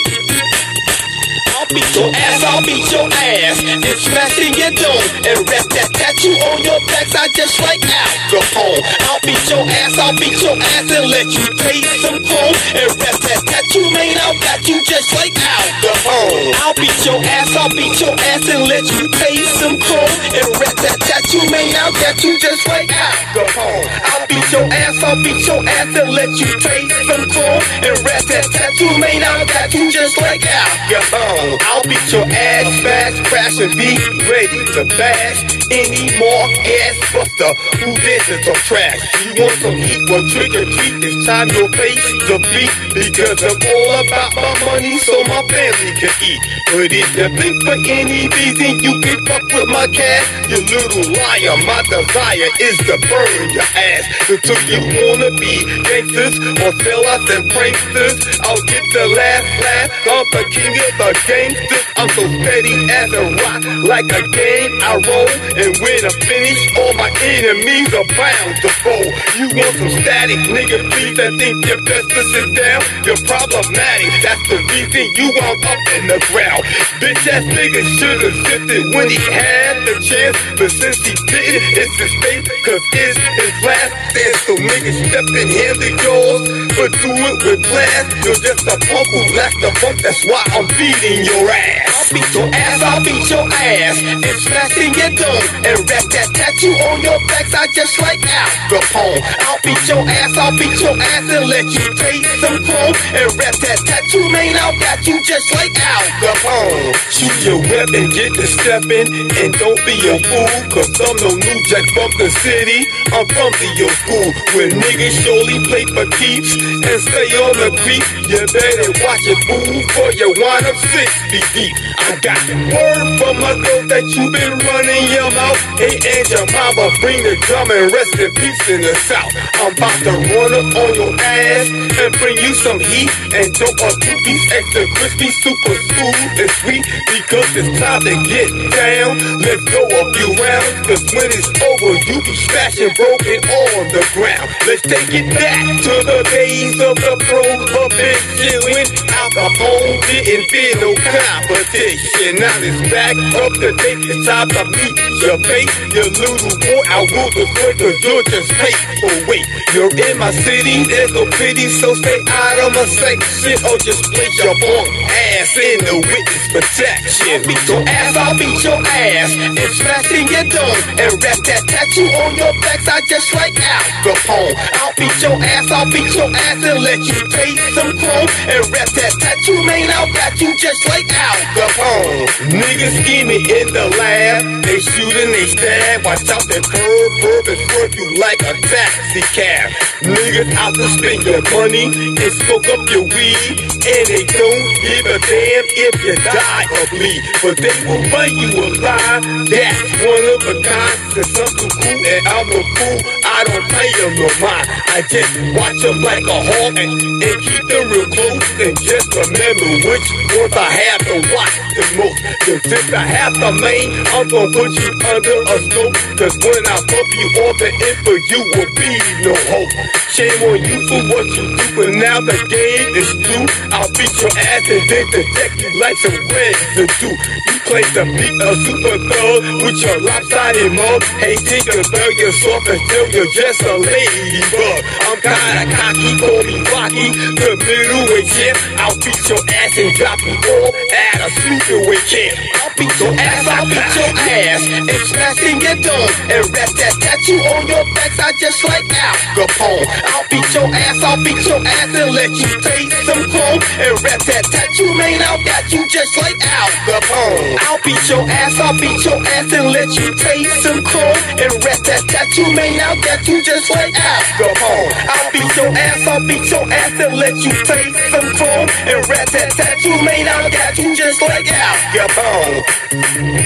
Beat 1.75 1.90
your 1.97 2.07
ass, 2.07 2.43
I'll 2.47 2.62
beat 2.62 2.87
your 2.87 3.02
ass, 3.11 3.59
and 3.66 3.83
smash 3.99 4.38
in 4.38 4.54
your 4.54 4.71
dome, 4.78 5.26
and 5.26 5.43
rest 5.50 5.75
that 5.75 5.90
tattoo 5.90 6.31
on 6.47 6.62
your 6.62 6.78
backside 6.87 7.35
just 7.35 7.59
like 7.59 7.83
Al 7.83 8.14
Capone. 8.31 8.78
I'll 9.11 9.19
beat 9.26 9.43
your 9.50 9.66
ass, 9.66 9.99
I'll 9.99 10.14
beat 10.14 10.38
your 10.38 10.54
ass, 10.54 10.87
and 10.87 11.11
let 11.11 11.26
you 11.35 11.43
taste 11.59 11.99
some 11.99 12.23
chrome, 12.23 12.54
and 12.78 12.90
rest 13.02 13.26
that 13.26 13.43
tattoo, 13.50 13.90
man, 13.90 14.14
I'll 14.23 14.38
got 14.38 14.62
you 14.71 14.87
just 14.87 15.11
like 15.19 15.35
Al 15.35 15.66
Capone. 15.83 16.54
I'll 16.62 16.78
beat 16.78 17.00
your 17.02 17.19
ass, 17.19 17.50
I'll 17.59 17.75
beat 17.75 17.99
your 17.99 18.14
ass, 18.23 18.47
and 18.47 18.62
let 18.71 18.87
you 18.95 19.11
taste 19.11 19.54
some 19.59 19.75
chrome, 19.75 20.14
and 20.31 20.47
rest 20.62 20.78
that 20.78 20.95
tattoo, 21.02 21.13
man, 21.50 21.75
I'll 21.76 21.93
got 21.93 22.23
you 22.23 22.38
just 22.38 22.67
like 22.69 22.91
Al 22.93 23.12
Capone. 23.35 23.88
I'll 24.05 24.26
beat 24.26 24.53
your 24.53 24.67
ass, 24.73 25.03
I'll 25.03 25.23
beat 25.23 25.47
your 25.47 25.62
ass, 25.67 25.97
and 25.97 26.11
let 26.11 26.31
you 26.38 26.50
taste 26.61 26.95
some 27.09 27.26
chrome, 27.29 27.62
and 27.83 27.97
rest 28.05 28.29
that 28.29 28.47
tattoo, 28.53 28.99
man, 28.99 29.23
I'll 29.25 29.47
got 29.47 29.73
you 29.75 29.91
just 29.91 30.21
like 30.21 30.45
Al 30.47 30.69
Capone. 30.91 31.59
I'll 31.62 31.83
beat 31.83 32.12
your 32.12 32.26
ass, 32.29 32.67
smash, 32.81 33.29
crash, 33.29 33.59
and 33.61 33.73
be 33.76 33.91
ready 34.31 34.64
to 34.75 34.85
bash 34.97 35.63
any 35.71 36.11
more 36.18 36.47
ass 36.50 36.97
buster 37.12 37.52
who 37.78 37.94
visits 38.00 38.49
or 38.49 38.59
trash. 38.66 39.00
You 39.25 39.33
want 39.42 39.56
some 39.62 39.76
heat? 39.76 40.02
Well, 40.11 40.25
trick 40.28 40.52
or 40.54 40.66
treat. 40.66 40.94
It's 41.04 41.26
time 41.26 41.49
your 41.50 41.68
face 41.73 42.04
to 42.28 42.37
beat 42.52 42.73
because 42.94 43.40
I'm 43.42 43.56
all 43.56 43.90
about 44.04 44.33
my 44.37 44.52
money 44.66 44.99
so 44.99 45.14
my 45.25 45.42
family 45.49 45.92
can 45.97 46.14
eat. 46.23 46.40
But 46.73 46.90
if 46.90 47.09
you 47.16 47.28
think 47.38 47.56
for 47.62 47.78
any 47.78 48.28
reason 48.28 48.73
you 48.83 48.94
can 49.00 49.18
fuck 49.25 49.44
with 49.49 49.68
my 49.68 49.87
cash, 49.88 50.26
you 50.50 50.59
little 50.61 51.06
liar. 51.14 51.56
My 51.64 51.80
desire 51.87 52.50
is 52.61 52.76
to 52.88 52.97
burn 53.09 53.50
your 53.50 53.68
ass 53.75 54.04
until 54.28 54.61
you 54.68 54.80
wanna 55.00 55.30
be 55.38 55.64
gangsters 55.87 56.37
or 56.61 56.73
sellouts 56.83 57.28
and 57.30 57.44
pranksters. 57.50 58.16
I'll 58.44 58.62
get 58.68 58.85
the 58.92 59.06
last 59.09 59.49
laugh. 59.64 59.90
I'm 60.04 60.26
the 60.35 60.42
king 60.50 60.75
of 60.75 60.92
the 60.99 61.11
gangsters. 61.26 61.85
I'm 61.97 62.09
so 62.11 62.25
steady 62.42 62.75
as 62.90 63.12
a 63.12 63.25
rock, 63.42 63.62
like 63.88 64.11
a 64.12 64.28
game 64.28 64.73
I 64.83 64.99
roll. 64.99 65.30
And 65.54 65.70
when 65.78 66.00
I 66.02 66.12
finish, 66.26 66.61
all 66.78 66.94
my 66.94 67.11
enemies 67.23 67.94
are 67.94 68.08
bound 68.18 68.54
to 68.62 68.68
fall. 68.82 69.06
You 69.38 69.46
want 69.54 69.75
some 69.78 69.92
static, 70.02 70.40
nigga? 70.50 70.82
Please, 70.90 71.18
I 71.18 71.30
think 71.38 71.66
you're 71.66 71.82
best 71.82 72.11
to 72.11 72.23
sit 72.34 72.49
down. 72.58 72.80
You're 73.06 73.23
problematic. 73.23 74.11
That's 74.23 74.42
the 74.50 74.58
reason 74.75 75.02
you 75.14 75.30
wound 75.38 75.62
up 75.64 75.78
in 75.94 76.02
the 76.11 76.18
ground. 76.26 76.62
Bitch 76.99 77.23
ass 77.30 77.44
nigga 77.46 77.82
should've 77.99 78.34
shifted 78.46 78.82
when 78.94 79.08
he 79.11 79.20
had 79.30 79.87
the 79.87 79.94
chance, 80.02 80.37
but 80.58 80.70
since 80.70 80.99
he 81.06 81.14
didn't, 81.30 81.62
it's 81.78 81.94
his 82.02 82.14
fate, 82.23 82.46
cause 82.66 82.82
it's 82.92 83.18
his 83.38 83.54
last 83.62 83.92
dance. 84.11 84.40
So 84.44 84.54
niggas 84.58 84.99
step 85.06 85.28
in 85.38 85.49
hand 85.54 85.78
of 85.78 85.94
yours, 86.02 86.42
but 86.75 86.90
do 86.99 87.11
it 87.14 87.38
with 87.46 87.62
class. 87.62 88.04
You're 88.26 88.42
just 88.42 88.66
a 88.66 88.75
punk 88.75 89.06
who 89.06 89.23
lacks 89.38 89.58
the 89.62 89.70
funk, 89.78 90.02
that's 90.02 90.23
why 90.26 90.42
I'm 90.50 90.66
beating 90.75 91.25
your 91.25 91.46
ass. 91.46 91.94
I'll 91.94 92.08
beat 92.11 92.30
your 92.34 92.49
ass, 92.50 92.82
I'll 92.82 93.04
beat 93.04 93.30
your 93.30 93.46
ass, 93.46 93.96
and 94.02 94.37
smash 94.42 94.76
in 94.82 94.90
your 94.94 95.12
dome, 95.14 95.44
and 95.65 95.79
wrap 95.89 96.07
that 96.13 96.29
tattoo 96.35 96.75
on 96.91 97.01
your 97.03 97.19
backside 97.29 97.71
just 97.75 98.01
like 98.01 98.21
Al 98.25 98.51
Capone. 98.71 99.21
I'll 99.45 99.61
beat 99.65 99.83
your 99.89 100.03
ass, 100.05 100.37
I'll 100.37 100.55
beat 100.57 100.79
your 100.81 100.97
ass, 100.97 101.25
and 101.29 101.47
let 101.49 101.67
you 101.69 101.87
taste 101.95 102.31
some 102.41 102.59
chrome, 102.65 102.95
and 103.15 103.29
wrap 103.39 103.57
that 103.65 103.81
tattoo, 103.85 104.27
man, 104.31 104.57
I'll 104.61 104.77
got 104.81 105.07
you 105.07 105.17
just 105.23 105.49
like 105.55 105.75
Al 105.77 106.05
Capone. 106.23 106.93
Shoot 107.11 107.39
your 107.45 107.61
weapon, 107.69 108.11
get 108.11 108.35
to 108.35 108.47
stepping, 108.47 109.09
and 109.11 109.51
don't 109.59 109.81
be 109.85 109.97
a 110.09 110.17
fool, 110.23 110.55
cause 110.71 110.91
I'm 111.01 111.17
no 111.21 111.31
new 111.35 111.59
jack 111.69 111.85
the 112.19 112.31
city. 112.41 112.81
I'm 113.13 113.27
from 113.29 113.53
the 113.59 113.71
old 113.83 113.97
school, 114.05 114.29
where 114.55 114.71
niggas 114.71 115.15
surely 115.23 115.59
play 115.67 115.85
for 115.91 116.07
keeps, 116.19 116.55
and 116.55 116.99
stay 117.03 117.29
on 117.43 117.55
the 117.59 117.71
creep. 117.83 118.05
You 118.31 118.41
better 118.49 118.91
watch 119.03 119.25
it, 119.27 119.41
fool, 119.47 119.77
for 119.95 120.09
you 120.15 120.29
wind 120.39 120.67
up 120.67 120.77
six 120.93 121.09
feet 121.31 121.49
deep. 121.55 121.75
I 121.99 122.17
got 122.23 122.39
word 122.49 123.07
from 123.19 123.35
my 123.41 123.55
girl 123.55 123.83
that 123.91 124.05
you 124.09 124.31
been 124.31 124.55
running 124.59 125.05
your 125.11 125.31
mouth. 125.35 125.59
Hey, 125.76 125.99
and 125.99 126.26
your 126.31 126.47
mama, 126.55 126.91
bring 127.03 127.21
the 127.23 127.37
drum 127.47 127.71
and 127.71 127.91
rest 127.93 128.14
in 128.19 128.31
peace 128.35 128.62
in 128.71 128.81
the 128.81 128.95
south. 129.07 129.31
I'm 129.61 129.75
about 129.75 129.99
to 130.07 130.14
run 130.33 130.50
up 130.55 130.71
on 130.75 130.91
your 130.95 131.12
ass 131.19 131.67
and 131.71 132.11
bring 132.19 132.37
you 132.38 132.55
some 132.55 132.79
heat 132.79 133.11
and 133.35 133.53
dope 133.55 133.75
two 134.00 134.17
piece 134.25 134.47
extra 134.53 134.87
crispy, 134.97 135.29
super 135.43 135.75
smooth 135.75 136.41
and 136.41 136.53
sweet 136.62 136.85
because 137.11 137.50
it's 137.59 137.73
time 137.79 138.03
to 138.07 138.14
get 138.25 138.49
down. 138.71 139.19
Let's 139.43 139.64
go 139.67 139.83
a 139.83 140.03
few 140.14 140.31
rounds, 140.38 140.87
cause 140.87 141.05
when 141.12 141.29
it's 141.35 141.50
over, 141.50 141.93
you 142.07 142.17
be 142.23 142.35
smashing 142.49 142.95
broken 142.95 143.38
on 143.43 143.85
the 143.91 144.05
ground. 144.14 144.47
Let's 144.67 144.83
take 144.83 145.11
it 145.11 145.26
back 145.35 145.59
to 145.83 145.95
the 146.07 146.21
days 146.31 146.79
of 146.81 146.95
the 146.97 147.14
prohibition 147.19 148.59
when 148.71 148.87
Al 149.11 149.29
Capone 149.35 149.99
didn't 150.07 150.47
fear 150.50 150.73
no 150.79 150.91
competition. 150.95 152.38
Now 152.38 152.57
it's 152.62 152.81
back 152.91 153.17
up 153.43 153.53
to 153.59 153.71
date. 153.73 154.03
It's 154.07 154.26
time 154.26 154.49
to 154.49 154.64
meet 154.64 154.95
your 155.25 155.38
fate. 155.40 155.71
Your 155.97 156.11
little 156.12 156.52
boy, 156.61 156.83
I 156.93 157.00
will 157.09 157.31
destroy 157.33 157.73
cause 157.81 157.99
you're 158.04 158.25
just 158.28 158.50
fake. 158.52 158.81
Oh 159.04 159.25
wait, 159.28 159.47
you're 159.73 159.93
in 159.95 160.19
my 160.19 160.31
city, 160.31 160.85
there's 160.85 161.12
no 161.12 161.25
pity, 161.38 161.69
so 161.69 161.95
stay 161.95 162.21
out 162.28 162.59
of 162.61 162.71
my 162.76 162.85
section 162.85 163.57
or 163.64 163.75
oh, 163.75 163.78
just 163.81 164.04
place 164.12 164.37
your 164.43 164.54
punk 164.61 164.88
ass 165.09 165.57
in 165.57 165.78
the 165.88 165.95
witness 166.04 166.45
protection. 166.52 167.40
Beat 167.49 167.64
your 167.69 167.83
ass, 167.88 168.16
I'll 168.16 168.37
beat 168.37 168.61
your 168.64 168.81
ass 168.85 169.31
and 169.33 169.59
smash 169.73 170.11
in 170.12 170.26
your 170.28 170.47
dome 170.52 170.81
and 171.00 171.12
wrap 171.23 171.40
that 171.49 171.62
tattoo 171.73 172.09
on 172.21 172.37
your 172.37 172.52
backside 172.61 173.04
just 173.09 173.33
like 173.35 173.57
Al 173.57 173.85
Capone. 174.04 174.54
I'll 174.83 174.95
beat 174.99 175.16
your 175.25 175.37
ass, 175.40 175.71
I'll 175.71 175.88
beat 175.88 176.12
your 176.12 176.28
ass 176.28 176.61
and 176.61 176.78
let 176.85 177.00
you 177.00 177.21
taste 177.33 177.64
some 177.73 177.93
chrome 177.97 178.28
and 178.50 178.62
wrap 178.69 178.90
that 178.93 179.14
tattoo, 179.21 179.59
man, 179.64 179.88
I'll 179.95 180.11
got 180.12 180.37
you 180.40 180.52
just 180.59 180.85
like 180.88 181.09
Al 181.09 181.38
Capone. 181.57 182.28
Niggas 182.50 182.95
scheming 183.02 183.47
in 183.47 183.73
the 183.73 183.88
lab, 183.97 184.64
they 184.64 184.81
shoot 184.81 185.13
and 185.16 185.33
they 185.33 185.47
stab. 185.47 186.04
Watch 186.04 186.28
out, 186.30 186.44
that 186.49 186.64
curb, 186.64 187.11
curb 187.23 187.47
and 187.49 187.61
swerve 187.71 187.94
you 187.94 188.06
like 188.18 188.40
a 188.42 188.54
taxi 188.66 189.23
cab. 189.35 189.71
Niggas 190.02 190.52
out 190.54 190.75
to 190.75 190.88
spend 190.88 191.23
your 191.25 191.42
money 191.50 191.87
and 191.87 192.33
smoke 192.44 192.66
up 192.68 192.88
your 192.90 193.04
weed. 193.04 193.74
And 193.85 194.09
they 194.09 194.25
don't 194.25 194.64
give 194.81 195.05
a 195.05 195.21
damn 195.29 195.64
if 195.76 195.95
you 196.00 196.17
die 196.25 196.64
or 196.73 196.88
bleed. 196.88 197.21
But 197.45 197.61
they 197.61 197.76
will 197.85 198.00
run 198.17 198.33
you 198.33 198.49
alive. 198.57 199.21
That's 199.45 199.85
one 200.00 200.25
of 200.25 200.41
a 200.41 200.57
kind. 200.64 200.97
Cause 201.12 201.29
I'm 201.37 201.53
too 201.53 201.69
cool 201.69 202.00
and 202.00 202.25
I'm 202.25 202.49
a 202.49 202.61
fool. 202.64 202.99
I 203.29 203.45
don't 203.45 203.69
pay 203.69 203.91
them 204.00 204.17
no 204.17 204.29
mind. 204.41 204.73
I 204.88 205.05
just 205.05 205.37
watch 205.53 205.76
them 205.85 206.00
like 206.00 206.25
a 206.25 206.38
hawk 206.49 206.81
and, 206.81 206.97
and 206.97 207.37
keep 207.45 207.64
them 207.69 207.85
real 207.93 208.09
close. 208.09 208.41
And 208.57 208.73
just 208.81 209.12
remember 209.12 209.69
which 209.85 210.09
ones 210.33 210.57
I 210.57 210.69
have 210.81 211.03
to 211.05 211.17
watch 211.37 211.57
the 211.76 211.85
most. 212.00 212.19
Cause 212.41 212.62
since 212.64 212.88
I 212.88 213.05
have 213.05 213.37
the 213.37 213.53
main, 213.53 213.93
I'm 214.17 214.33
gonna 214.33 214.49
put 214.49 214.73
you 214.81 214.97
under 215.12 215.37
a 215.45 215.57
scope. 215.61 215.93
Cause 216.17 216.33
when 216.41 216.62
I 216.73 216.81
bump 216.88 217.09
you 217.12 217.29
off 217.45 217.57
the 217.61 217.69
end 217.69 218.00
for 218.00 218.17
you 218.17 218.41
will 218.57 218.73
be 218.81 218.97
no 219.29 219.37
hope. 219.53 220.03
Shame 220.14 220.30
on 220.47 220.62
you 220.62 220.78
for 220.87 221.02
what 221.11 221.26
you 221.26 221.59
do, 221.59 221.66
but 221.75 221.90
now 221.99 222.23
the 222.23 222.38
game 222.47 222.94
is 222.94 223.11
through. 223.18 223.50
I'll 223.75 223.90
beat 223.99 224.14
your 224.23 224.30
ass 224.30 224.62
and 224.71 224.87
then 224.87 225.06
detect 225.11 225.59
you 225.59 225.75
like 225.83 225.99
some 225.99 226.14
residue. 226.30 227.18
You 227.18 227.59
claim 227.66 227.88
to 227.99 228.02
be 228.14 228.30
a 228.30 228.50
super 228.62 228.94
thug 229.11 229.42
with 229.59 229.75
your 229.83 229.99
lopsided 230.06 230.71
mug. 230.71 231.02
Hey, 231.18 231.35
Tinkerbell, 231.35 232.14
you're 232.14 232.30
soft 232.30 232.71
until 232.71 233.11
you're 233.11 233.33
just 233.35 233.59
a 233.66 233.75
ladybug. 233.75 234.87
I'm 235.02 235.18
kinda 235.18 235.64
cocky, 235.75 236.11
call 236.23 236.42
me 236.47 236.62
Rocky, 236.71 237.06
the 237.35 237.50
middleweight 237.59 238.28
champ. 238.30 238.54
I'll 238.78 238.94
beat 239.02 239.18
your 239.26 239.42
ass 239.50 239.75
and 239.83 239.90
drop 239.99 240.23
you 240.23 240.38
off 240.38 240.75
at 240.94 241.26
a 241.26 241.28
sleepaway 241.42 241.99
camp. 242.06 242.38
I'll 242.62 242.71
beat 242.78 242.94
your 243.02 243.12
ass, 243.18 243.50
I'll 243.50 243.66
beat 243.66 243.90
your 243.99 244.14
ass, 244.30 244.62
and 244.62 245.06
smash 245.11 245.42
in 245.42 245.59
your 245.59 245.75
dome, 245.83 246.11
and 246.30 246.42
rest 246.54 246.78
that 246.78 246.94
tattoo 247.02 247.42
on 247.50 247.66
your 247.66 247.83
backside 247.99 248.38
just 248.38 248.62
like 248.62 248.87
Al 248.94 249.14
Capone. 249.35 250.03
I'll 250.06 250.26
beat 250.30 250.49
your 250.54 250.68
ass, 250.68 251.02
I'll 251.02 251.20
beat 251.23 251.42
your 251.46 251.61
ass, 251.61 251.90
and 251.94 252.11
let 252.14 252.30
you 252.30 252.50
taste 252.61 252.96
some 253.06 253.25
chrome, 253.30 253.61
and 253.80 253.94
rest 254.04 254.26
that 254.26 254.44
tattoo, 254.50 254.90
man, 254.94 255.20
I'll 255.23 255.42
got 255.44 255.70
you 255.73 255.87
just 255.88 256.16
like 256.16 256.37
Al 256.44 256.68
Capone. 256.87 257.58
I'll 257.64 257.80
beat 257.84 258.04
your 258.08 258.25
ass, 258.28 258.54
I'll 258.61 258.76
beat 258.78 259.04
your 259.04 259.20
ass, 259.20 259.52
and 259.52 259.68
let 259.73 259.88
you 259.96 260.14
taste 260.14 260.62
some 260.62 260.80
chrome, 260.84 261.18
and 261.40 261.52
rest 261.64 261.84
that 261.88 262.02
tattoo, 262.08 262.49
man, 262.54 262.80
I'll 262.80 263.00
got 263.02 263.26
you 263.26 263.42
just 263.42 263.70
like 263.70 263.94
Al 263.94 264.23
Capone. 264.38 264.92
I'll 265.08 265.30
beat 265.32 265.52
your 265.56 265.70
ass, 265.73 266.06
I'll 266.06 266.26
beat 266.26 266.46
your 266.50 266.66
ass, 266.70 266.92
and 267.00 267.14
let 267.16 267.37
you 267.40 267.52
taste 267.64 268.00
some 268.12 268.28
chrome, 268.37 268.68
and 268.88 268.99
rest 269.08 269.32
that 269.32 269.50
tattoo, 269.56 269.96
man, 270.04 270.28
I'll 270.28 270.50
got 270.50 270.78
you 270.78 270.94
just 270.96 271.20
like 271.23 271.46
Al 271.50 271.76
Capone. 271.94 272.62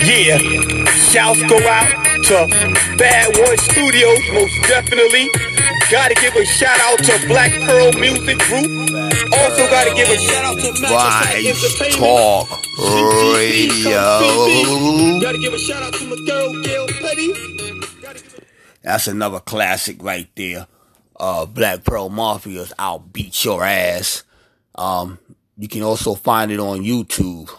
Yeah, 0.05 0.39
shouts 1.11 1.43
go 1.49 1.59
out 1.69 1.89
to 2.29 2.47
Bad 2.97 3.37
One 3.39 3.59
Studios, 3.59 4.21
most 4.33 4.57
definitely. 4.69 5.29
Gotta 5.91 6.15
give 6.15 6.37
a 6.37 6.45
shout 6.57 6.81
out 6.81 6.99
to 6.99 7.27
Black 7.27 7.53
Pearl 7.63 7.93
Music 7.93 8.39
Group. 8.39 8.91
Also 9.33 9.69
gotta 9.71 9.95
give 9.95 10.09
a 10.09 10.17
shout 10.17 10.45
out 10.45 10.59
to 10.59 10.73
Vice 10.81 11.97
Talk 11.97 12.49
Radio. 13.35 15.21
Gotta 15.21 15.39
give 15.39 15.53
a 15.53 15.59
shout 15.59 15.83
out 15.83 15.93
to 15.95 16.05
my 16.07 16.17
girl 16.27 16.63
Gail 16.63 16.87
Petty. 16.89 17.33
That's 18.83 19.07
another 19.07 19.41
classic 19.41 20.03
right 20.03 20.29
there. 20.35 20.67
Uh, 21.19 21.47
Black 21.47 21.85
Pearl 21.85 22.09
Mafia's 22.11 22.73
I'll 22.79 23.01
Beat 23.01 23.45
Your 23.45 23.63
Ass. 23.65 24.23
Um, 24.75 25.19
you 25.59 25.69
can 25.69 25.83
also 25.83 26.15
find 26.15 26.51
it 26.53 26.61
on 26.61 26.81
YouTube. 26.83 27.51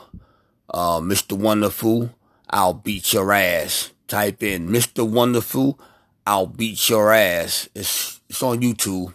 Uh, 0.69 0.99
Mr. 1.01 1.37
Wonderful, 1.37 2.09
I'll 2.49 2.73
Beat 2.73 3.11
Your 3.13 3.31
Ass. 3.33 3.91
Type 4.07 4.41
in 4.41 4.69
Mr. 4.69 5.07
Wonderful, 5.07 5.79
I'll 6.25 6.47
Beat 6.47 6.89
Your 6.89 7.11
Ass. 7.11 7.67
It's, 7.75 8.18
it's 8.29 8.43
on 8.43 8.61
YouTube. 8.61 9.13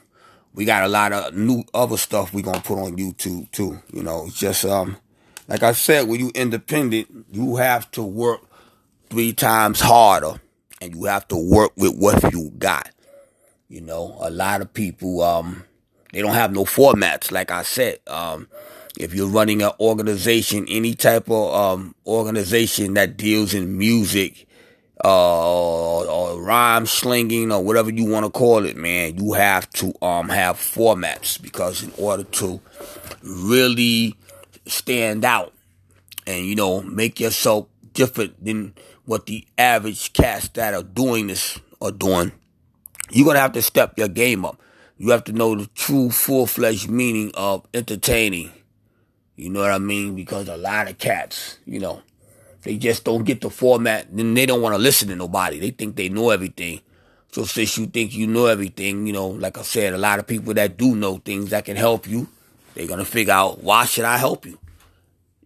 We 0.54 0.64
got 0.64 0.85
a 0.85 0.88
lot 0.88 1.12
of 1.12 1.35
new 1.35 1.64
other 1.73 1.97
stuff 1.97 2.33
we 2.33 2.42
gonna 2.42 2.61
put 2.61 2.78
on 2.78 2.97
YouTube 2.97 3.50
too. 3.50 3.80
You 3.92 4.02
know, 4.02 4.26
it's 4.26 4.38
just, 4.38 4.64
um, 4.64 4.97
like 5.49 5.62
I 5.62 5.73
said, 5.73 6.09
when 6.09 6.21
you 6.21 6.30
independent, 6.35 7.26
you 7.30 7.56
have 7.56 7.90
to 7.92 8.02
work 8.02 8.40
three 9.11 9.33
times 9.33 9.80
harder 9.80 10.40
and 10.80 10.94
you 10.94 11.04
have 11.04 11.26
to 11.28 11.37
work 11.37 11.73
with 11.76 11.97
what 11.97 12.33
you 12.33 12.50
got. 12.59 12.90
You 13.68 13.80
know, 13.80 14.16
a 14.21 14.30
lot 14.30 14.61
of 14.61 14.73
people, 14.73 15.23
um, 15.23 15.64
they 16.12 16.21
don't 16.21 16.35
have 16.35 16.52
no 16.52 16.64
formats. 16.64 17.33
Like 17.33 17.50
I 17.50 17.62
said, 17.62 17.99
um, 18.06 18.49
if 18.99 19.14
you're 19.14 19.28
running 19.28 19.62
an 19.62 19.73
organization, 19.80 20.66
any 20.68 20.94
type 20.94 21.28
of 21.28 21.54
um, 21.54 21.94
organization 22.06 22.94
that 22.94 23.16
deals 23.16 23.54
in 23.54 23.76
music, 23.76 24.47
uh, 25.02 26.00
or, 26.00 26.40
rhyme 26.42 26.86
slinging, 26.86 27.50
or 27.50 27.62
whatever 27.62 27.90
you 27.90 28.04
want 28.04 28.26
to 28.26 28.30
call 28.30 28.64
it, 28.64 28.76
man, 28.76 29.16
you 29.16 29.32
have 29.32 29.68
to 29.70 29.92
um 30.04 30.28
have 30.28 30.56
formats 30.56 31.40
because 31.40 31.82
in 31.82 31.92
order 31.98 32.24
to 32.24 32.60
really 33.22 34.14
stand 34.66 35.24
out 35.24 35.52
and 36.26 36.44
you 36.44 36.54
know 36.54 36.82
make 36.82 37.18
yourself 37.18 37.66
different 37.92 38.45
than 38.45 38.75
what 39.04 39.26
the 39.26 39.47
average 39.58 40.12
cats 40.12 40.49
that 40.49 40.75
are 40.75 40.82
doing 40.82 41.28
this 41.28 41.58
are 41.80 41.92
doing, 41.92 42.32
you're 43.10 43.26
gonna 43.26 43.40
have 43.40 43.52
to 43.52 43.62
step 43.62 43.99
your 43.99 44.08
game 44.08 44.45
up. 44.45 44.60
You 44.97 45.10
have 45.10 45.25
to 45.25 45.32
know 45.32 45.56
the 45.56 45.66
true 45.75 46.10
full 46.10 46.47
fledged 46.47 46.88
meaning 46.88 47.32
of 47.34 47.66
entertaining. 47.75 48.52
You 49.36 49.50
know 49.50 49.60
what 49.60 49.73
I 49.73 49.78
mean? 49.78 50.14
Because 50.14 50.49
a 50.49 50.56
lot 50.56 50.88
of 50.88 50.99
cats, 50.99 51.58
you 51.66 51.80
know, 51.80 52.02
they 52.64 52.76
just 52.76 53.04
don't 53.04 53.24
get 53.24 53.40
the 53.40 53.50
format, 53.50 54.06
then 54.10 54.34
they 54.34 54.46
don't 54.46 54.62
want 54.62 54.74
to 54.74 54.78
listen 54.80 55.08
to 55.08 55.16
nobody. 55.16 55.60
They 55.60 55.70
think 55.70 55.96
they 55.96 56.08
know 56.08 56.30
everything. 56.30 56.80
So 57.30 57.44
since 57.44 57.76
you 57.78 57.86
think 57.86 58.14
you 58.14 58.26
know 58.26 58.46
everything, 58.46 59.06
you 59.06 59.12
know, 59.12 59.28
like 59.28 59.58
I 59.58 59.62
said, 59.62 59.92
a 59.92 59.98
lot 59.98 60.18
of 60.18 60.26
people 60.26 60.54
that 60.54 60.76
do 60.76 60.96
know 60.96 61.18
things 61.18 61.50
that 61.50 61.64
can 61.64 61.76
help 61.76 62.08
you, 62.08 62.28
they're 62.74 62.86
gonna 62.86 63.04
figure 63.04 63.32
out 63.32 63.62
why 63.62 63.84
should 63.84 64.04
I 64.04 64.16
help 64.16 64.46
you? 64.46 64.58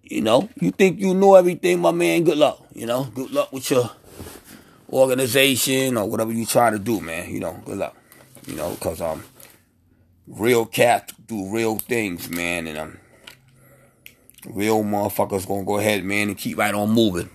You 0.03 0.23
know, 0.23 0.49
you 0.61 0.71
think 0.71 1.01
you 1.01 1.15
know 1.15 1.35
everything, 1.35 1.81
my 1.81 1.91
man, 1.91 2.25
good 2.25 2.39
luck. 2.39 2.65
You 2.73 2.87
know, 2.87 3.05
good 3.05 3.31
luck 3.31 3.53
with 3.53 3.71
your 3.71 3.91
organization 4.91 5.97
or 5.97 6.09
whatever 6.09 6.33
you 6.33 6.47
trying 6.47 6.73
to 6.73 6.79
do, 6.79 7.01
man. 7.01 7.31
You 7.33 7.41
know, 7.41 7.61
good 7.65 7.79
luck. 7.79 7.97
You 8.47 8.55
know, 8.55 8.77
cause 8.81 9.01
um 9.01 9.25
real 10.27 10.67
cats 10.67 11.15
do 11.27 11.51
real 11.51 11.79
things, 11.79 12.31
man, 12.31 12.67
and 12.67 12.79
um 12.79 12.99
real 14.53 14.83
motherfuckers 14.83 15.47
gonna 15.47 15.65
go 15.65 15.79
ahead, 15.79 16.05
man, 16.05 16.29
and 16.29 16.39
keep 16.39 16.59
right 16.59 16.75
on 16.75 16.91
moving. 16.91 17.31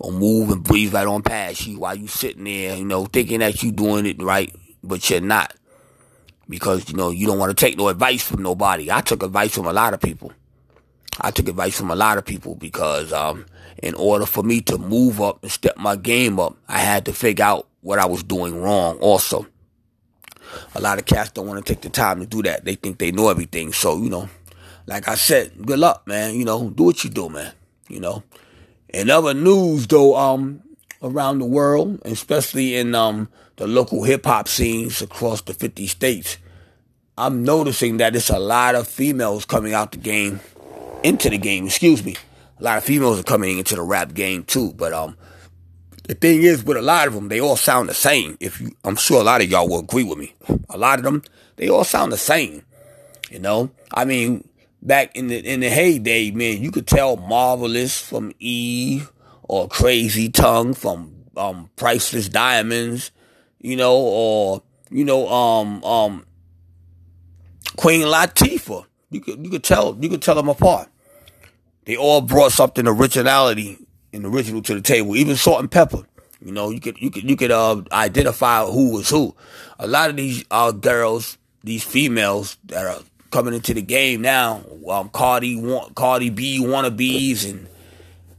Gonna 0.00 0.18
move 0.18 0.50
and 0.50 0.62
breathe 0.62 0.94
right 0.94 1.06
on 1.06 1.22
past 1.22 1.66
you 1.66 1.78
while 1.78 1.94
you 1.94 2.08
sitting 2.08 2.44
there, 2.44 2.76
you 2.76 2.84
know, 2.84 3.06
thinking 3.06 3.40
that 3.40 3.62
you 3.62 3.72
doing 3.72 4.06
it 4.06 4.20
right, 4.22 4.54
but 4.82 5.08
you're 5.08 5.20
not. 5.20 5.54
Because, 6.48 6.90
you 6.90 6.96
know, 6.96 7.10
you 7.10 7.26
don't 7.26 7.38
want 7.38 7.56
to 7.56 7.64
take 7.64 7.78
no 7.78 7.88
advice 7.88 8.22
from 8.22 8.42
nobody. 8.42 8.90
I 8.90 9.00
took 9.00 9.22
advice 9.22 9.54
from 9.54 9.66
a 9.66 9.72
lot 9.72 9.94
of 9.94 10.00
people. 10.00 10.32
I 11.20 11.30
took 11.30 11.48
advice 11.48 11.78
from 11.78 11.90
a 11.90 11.96
lot 11.96 12.18
of 12.18 12.24
people 12.24 12.54
because 12.56 13.12
um 13.12 13.46
in 13.82 13.94
order 13.94 14.26
for 14.26 14.42
me 14.42 14.60
to 14.62 14.78
move 14.78 15.20
up 15.20 15.42
and 15.42 15.50
step 15.50 15.76
my 15.76 15.96
game 15.96 16.40
up, 16.40 16.56
I 16.68 16.78
had 16.78 17.04
to 17.06 17.12
figure 17.12 17.44
out 17.44 17.68
what 17.80 17.98
I 17.98 18.06
was 18.06 18.22
doing 18.22 18.60
wrong 18.60 18.98
also. 18.98 19.46
A 20.74 20.80
lot 20.80 20.98
of 20.98 21.06
cats 21.06 21.30
don't 21.30 21.46
want 21.46 21.64
to 21.64 21.72
take 21.72 21.82
the 21.82 21.90
time 21.90 22.20
to 22.20 22.26
do 22.26 22.42
that. 22.42 22.64
They 22.64 22.76
think 22.76 22.98
they 22.98 23.10
know 23.10 23.28
everything. 23.28 23.72
So, 23.72 24.00
you 24.02 24.08
know, 24.08 24.28
like 24.86 25.08
I 25.08 25.14
said, 25.14 25.52
good 25.64 25.78
luck, 25.78 26.06
man. 26.06 26.34
You 26.34 26.44
know, 26.44 26.70
do 26.70 26.84
what 26.84 27.04
you 27.04 27.10
do, 27.10 27.28
man. 27.28 27.52
You 27.88 28.00
know. 28.00 28.22
In 28.88 29.10
other 29.10 29.34
news 29.34 29.86
though, 29.86 30.16
um, 30.16 30.62
around 31.02 31.38
the 31.38 31.46
world, 31.46 32.00
especially 32.04 32.76
in 32.76 32.94
um 32.94 33.28
the 33.56 33.66
local 33.66 34.02
hip 34.04 34.24
hop 34.24 34.48
scenes 34.48 35.00
across 35.02 35.42
the 35.42 35.54
50 35.54 35.86
states, 35.86 36.38
I'm 37.16 37.44
noticing 37.44 37.98
that 37.98 38.16
it's 38.16 38.30
a 38.30 38.38
lot 38.38 38.74
of 38.74 38.88
females 38.88 39.44
coming 39.44 39.74
out 39.74 39.92
the 39.92 39.98
game, 39.98 40.40
into 41.04 41.30
the 41.30 41.38
game, 41.38 41.66
excuse 41.66 42.04
me. 42.04 42.16
A 42.58 42.62
lot 42.62 42.78
of 42.78 42.84
females 42.84 43.20
are 43.20 43.24
coming 43.24 43.58
into 43.58 43.76
the 43.76 43.82
rap 43.82 44.14
game 44.14 44.44
too, 44.44 44.72
but 44.72 44.92
um, 44.92 45.16
the 46.08 46.14
thing 46.14 46.42
is, 46.42 46.64
with 46.64 46.76
a 46.76 46.82
lot 46.82 47.06
of 47.06 47.14
them, 47.14 47.28
they 47.28 47.40
all 47.40 47.56
sound 47.56 47.88
the 47.88 47.94
same. 47.94 48.36
If 48.40 48.60
you, 48.60 48.72
I'm 48.84 48.96
sure 48.96 49.20
a 49.20 49.24
lot 49.24 49.42
of 49.42 49.50
y'all 49.50 49.68
will 49.68 49.80
agree 49.80 50.04
with 50.04 50.18
me. 50.18 50.34
A 50.68 50.76
lot 50.76 50.98
of 50.98 51.04
them, 51.04 51.22
they 51.56 51.68
all 51.68 51.84
sound 51.84 52.12
the 52.12 52.18
same. 52.18 52.62
You 53.30 53.38
know, 53.38 53.70
I 53.92 54.04
mean, 54.04 54.46
back 54.84 55.16
in 55.16 55.28
the 55.28 55.38
in 55.38 55.60
the 55.60 55.70
heyday, 55.70 56.30
man, 56.30 56.62
you 56.62 56.70
could 56.70 56.86
tell 56.86 57.16
Marvelous 57.16 58.00
from 58.00 58.32
Eve 58.38 59.10
or 59.42 59.66
Crazy 59.68 60.28
Tongue 60.28 60.74
from 60.74 61.24
um 61.36 61.70
Priceless 61.76 62.28
Diamonds, 62.28 63.10
you 63.60 63.76
know, 63.76 63.96
or 63.96 64.62
you 64.90 65.04
know, 65.04 65.28
um 65.28 65.82
um 65.82 66.26
Queen 67.76 68.02
Latifah. 68.02 68.84
You 69.10 69.20
could 69.20 69.44
you 69.44 69.50
could 69.50 69.64
tell 69.64 69.96
you 70.00 70.08
could 70.08 70.22
tell 70.22 70.34
them 70.34 70.48
apart. 70.48 70.88
They 71.86 71.96
all 71.96 72.20
brought 72.20 72.52
something 72.52 72.86
originality 72.86 73.78
and 74.12 74.24
original 74.24 74.62
to 74.62 74.74
the 74.74 74.80
table. 74.80 75.16
Even 75.16 75.36
Salt-N-Pepa. 75.36 76.06
You 76.40 76.52
know, 76.52 76.70
you 76.70 76.80
could 76.80 76.98
you 76.98 77.10
could 77.10 77.28
you 77.28 77.36
could 77.36 77.50
uh, 77.50 77.82
identify 77.92 78.64
who 78.64 78.92
was 78.92 79.08
who. 79.08 79.34
A 79.78 79.86
lot 79.86 80.10
of 80.10 80.16
these 80.16 80.44
uh, 80.50 80.72
girls, 80.72 81.38
these 81.62 81.82
females 81.82 82.58
that 82.66 82.84
are 82.84 83.00
coming 83.34 83.52
into 83.52 83.74
the 83.74 83.82
game 83.82 84.22
now, 84.22 84.62
um, 84.88 85.08
Cardi 85.08 85.60
Cardi 85.96 86.30
B 86.30 86.60
wannabes, 86.60 87.50
and, 87.50 87.66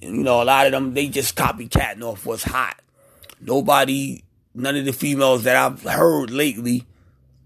and 0.02 0.16
you 0.16 0.24
know 0.24 0.42
a 0.42 0.46
lot 0.46 0.68
of 0.68 0.72
them 0.72 0.94
they 0.94 1.10
just 1.10 1.36
copycatting 1.36 2.02
off 2.02 2.26
what's 2.26 2.44
hot. 2.44 2.80
Nobody, 3.42 4.24
none 4.54 4.78
of 4.78 4.86
the 4.86 4.94
females 4.94 5.44
that 5.44 5.58
I've 5.58 5.84
heard 5.84 6.32
lately 6.32 6.86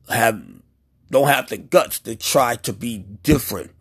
have 0.08 0.40
don't 1.10 1.28
have 1.28 1.50
the 1.50 1.58
guts 1.58 1.98
to 2.02 2.16
try 2.16 2.56
to 2.58 2.72
be 2.72 3.00
different 3.24 3.72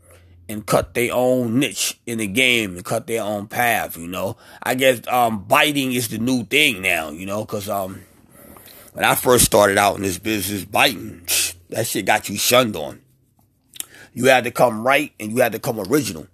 and 0.49 0.65
cut 0.65 0.95
their 0.95 1.13
own 1.13 1.59
niche 1.59 2.01
in 2.07 2.17
the 2.17 2.27
game 2.27 2.75
and 2.75 2.85
cut 2.87 3.07
their 3.07 3.23
own 3.23 3.49
path, 3.49 3.99
you 3.99 4.09
know. 4.09 4.39
I 4.63 4.77
guess 4.77 5.07
um 5.09 5.45
biting 5.45 5.93
is 5.93 6.09
the 6.09 6.17
new 6.17 6.45
thing 6.45 6.81
now, 6.81 7.11
you 7.11 7.27
know, 7.27 7.45
cuz 7.45 7.69
um 7.69 8.01
when 8.95 9.05
I 9.05 9.15
first 9.15 9.45
started 9.45 9.77
out 9.77 9.97
in 9.97 10.03
this 10.05 10.19
business 10.19 10.65
biting, 10.65 11.29
that 11.69 11.87
shit 11.87 12.07
got 12.07 12.31
you 12.31 12.39
shunned 12.39 12.75
on. 12.75 13.03
You 14.19 14.25
had 14.25 14.43
to 14.45 14.51
come 14.51 14.85
right 14.85 15.13
and 15.21 15.31
you 15.31 15.39
had 15.39 15.53
to 15.53 15.61
come 15.61 15.79
original. 15.79 16.27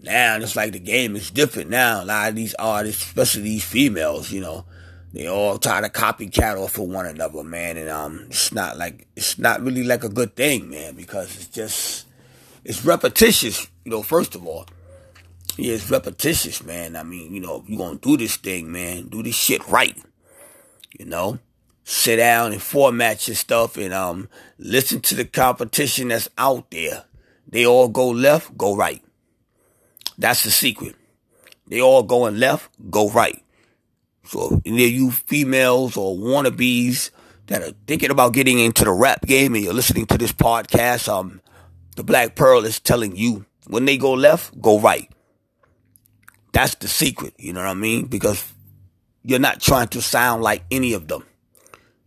Now 0.00 0.36
it's 0.36 0.54
like 0.54 0.70
the 0.70 0.78
game 0.78 1.16
is 1.16 1.28
different 1.28 1.70
now. 1.70 2.04
A 2.04 2.06
lot 2.06 2.28
of 2.28 2.36
these 2.36 2.54
artists, 2.54 3.04
especially 3.04 3.42
these 3.42 3.64
females, 3.64 4.30
you 4.30 4.40
know, 4.40 4.64
they 5.12 5.26
all 5.26 5.58
try 5.58 5.80
to 5.80 5.88
copycat 5.88 6.56
off 6.56 6.78
of 6.78 6.84
one 6.84 7.04
another, 7.04 7.42
man. 7.42 7.78
And 7.78 7.88
um, 7.90 8.26
it's 8.28 8.52
not 8.52 8.76
like 8.76 9.08
it's 9.16 9.40
not 9.40 9.60
really 9.60 9.82
like 9.82 10.04
a 10.04 10.08
good 10.08 10.36
thing, 10.36 10.70
man, 10.70 10.94
because 10.94 11.34
it's 11.34 11.48
just 11.48 12.06
it's 12.64 12.84
repetitious. 12.84 13.66
You 13.84 13.90
know, 13.90 14.02
first 14.04 14.36
of 14.36 14.46
all, 14.46 14.64
yeah, 15.56 15.74
it's 15.74 15.90
repetitious, 15.90 16.62
man. 16.62 16.94
I 16.94 17.02
mean, 17.02 17.34
you 17.34 17.40
know, 17.40 17.64
you 17.66 17.76
gonna 17.76 17.98
do 17.98 18.16
this 18.16 18.36
thing, 18.36 18.70
man, 18.70 19.08
do 19.08 19.24
this 19.24 19.34
shit 19.34 19.66
right. 19.66 20.00
You 20.96 21.06
know, 21.06 21.40
sit 21.82 22.18
down 22.18 22.52
and 22.52 22.62
format 22.62 23.26
your 23.26 23.34
stuff 23.34 23.76
and 23.76 23.92
um 23.92 24.28
listen 24.60 25.00
to 25.00 25.16
the 25.16 25.24
competition 25.24 26.06
that's 26.06 26.28
out 26.38 26.70
there. 26.70 27.02
They 27.48 27.66
all 27.66 27.88
go 27.88 28.08
left, 28.08 28.56
go 28.56 28.76
right. 28.76 29.02
That's 30.18 30.42
the 30.42 30.50
secret. 30.50 30.94
They 31.68 31.80
all 31.80 32.02
going 32.02 32.38
left, 32.38 32.70
go 32.90 33.10
right. 33.10 33.42
So 34.24 34.60
any 34.64 34.84
of 34.84 34.90
you 34.90 35.10
females 35.10 35.96
or 35.96 36.16
wannabes 36.16 37.10
that 37.46 37.62
are 37.62 37.72
thinking 37.86 38.10
about 38.10 38.32
getting 38.32 38.58
into 38.58 38.84
the 38.84 38.92
rap 38.92 39.22
game 39.22 39.54
and 39.54 39.62
you're 39.64 39.72
listening 39.74 40.06
to 40.06 40.18
this 40.18 40.32
podcast, 40.32 41.08
um, 41.08 41.40
the 41.94 42.02
Black 42.02 42.34
Pearl 42.34 42.64
is 42.64 42.80
telling 42.80 43.16
you 43.16 43.46
when 43.68 43.84
they 43.84 43.96
go 43.96 44.12
left, 44.12 44.60
go 44.60 44.80
right. 44.80 45.10
That's 46.52 46.74
the 46.76 46.88
secret, 46.88 47.34
you 47.38 47.52
know 47.52 47.60
what 47.60 47.68
I 47.68 47.74
mean? 47.74 48.06
Because 48.06 48.44
you're 49.22 49.38
not 49.38 49.60
trying 49.60 49.88
to 49.88 50.02
sound 50.02 50.42
like 50.42 50.64
any 50.70 50.92
of 50.94 51.08
them. 51.08 51.24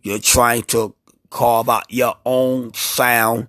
You're 0.01 0.19
trying 0.19 0.63
to 0.63 0.95
carve 1.29 1.69
out 1.69 1.85
your 1.89 2.15
own 2.25 2.73
sound 2.73 3.47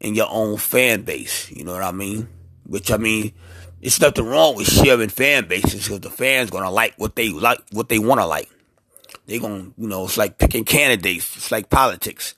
and 0.00 0.16
your 0.16 0.28
own 0.30 0.56
fan 0.56 1.02
base, 1.02 1.50
you 1.50 1.64
know 1.64 1.72
what 1.72 1.82
I 1.82 1.92
mean? 1.92 2.28
Which 2.64 2.90
I 2.90 2.96
mean, 2.96 3.32
it's 3.80 4.00
nothing 4.00 4.26
wrong 4.26 4.56
with 4.56 4.68
sharing 4.68 5.08
fan 5.08 5.46
bases 5.46 5.84
because 5.84 6.00
the 6.00 6.10
fans 6.10 6.50
gonna 6.50 6.70
like 6.70 6.94
what 6.96 7.16
they 7.16 7.30
like, 7.30 7.60
what 7.72 7.88
they 7.88 7.98
wanna 7.98 8.26
like. 8.26 8.50
They 9.26 9.38
gonna, 9.38 9.70
you 9.76 9.88
know, 9.88 10.04
it's 10.04 10.18
like 10.18 10.38
picking 10.38 10.64
candidates. 10.64 11.36
It's 11.36 11.52
like 11.52 11.70
politics. 11.70 12.34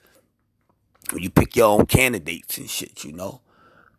When 1.11 1.23
you 1.23 1.31
pick 1.31 1.57
your 1.57 1.79
own 1.79 1.87
candidates 1.87 2.59
and 2.59 2.71
shit, 2.71 3.05
you 3.05 3.13
know. 3.13 3.41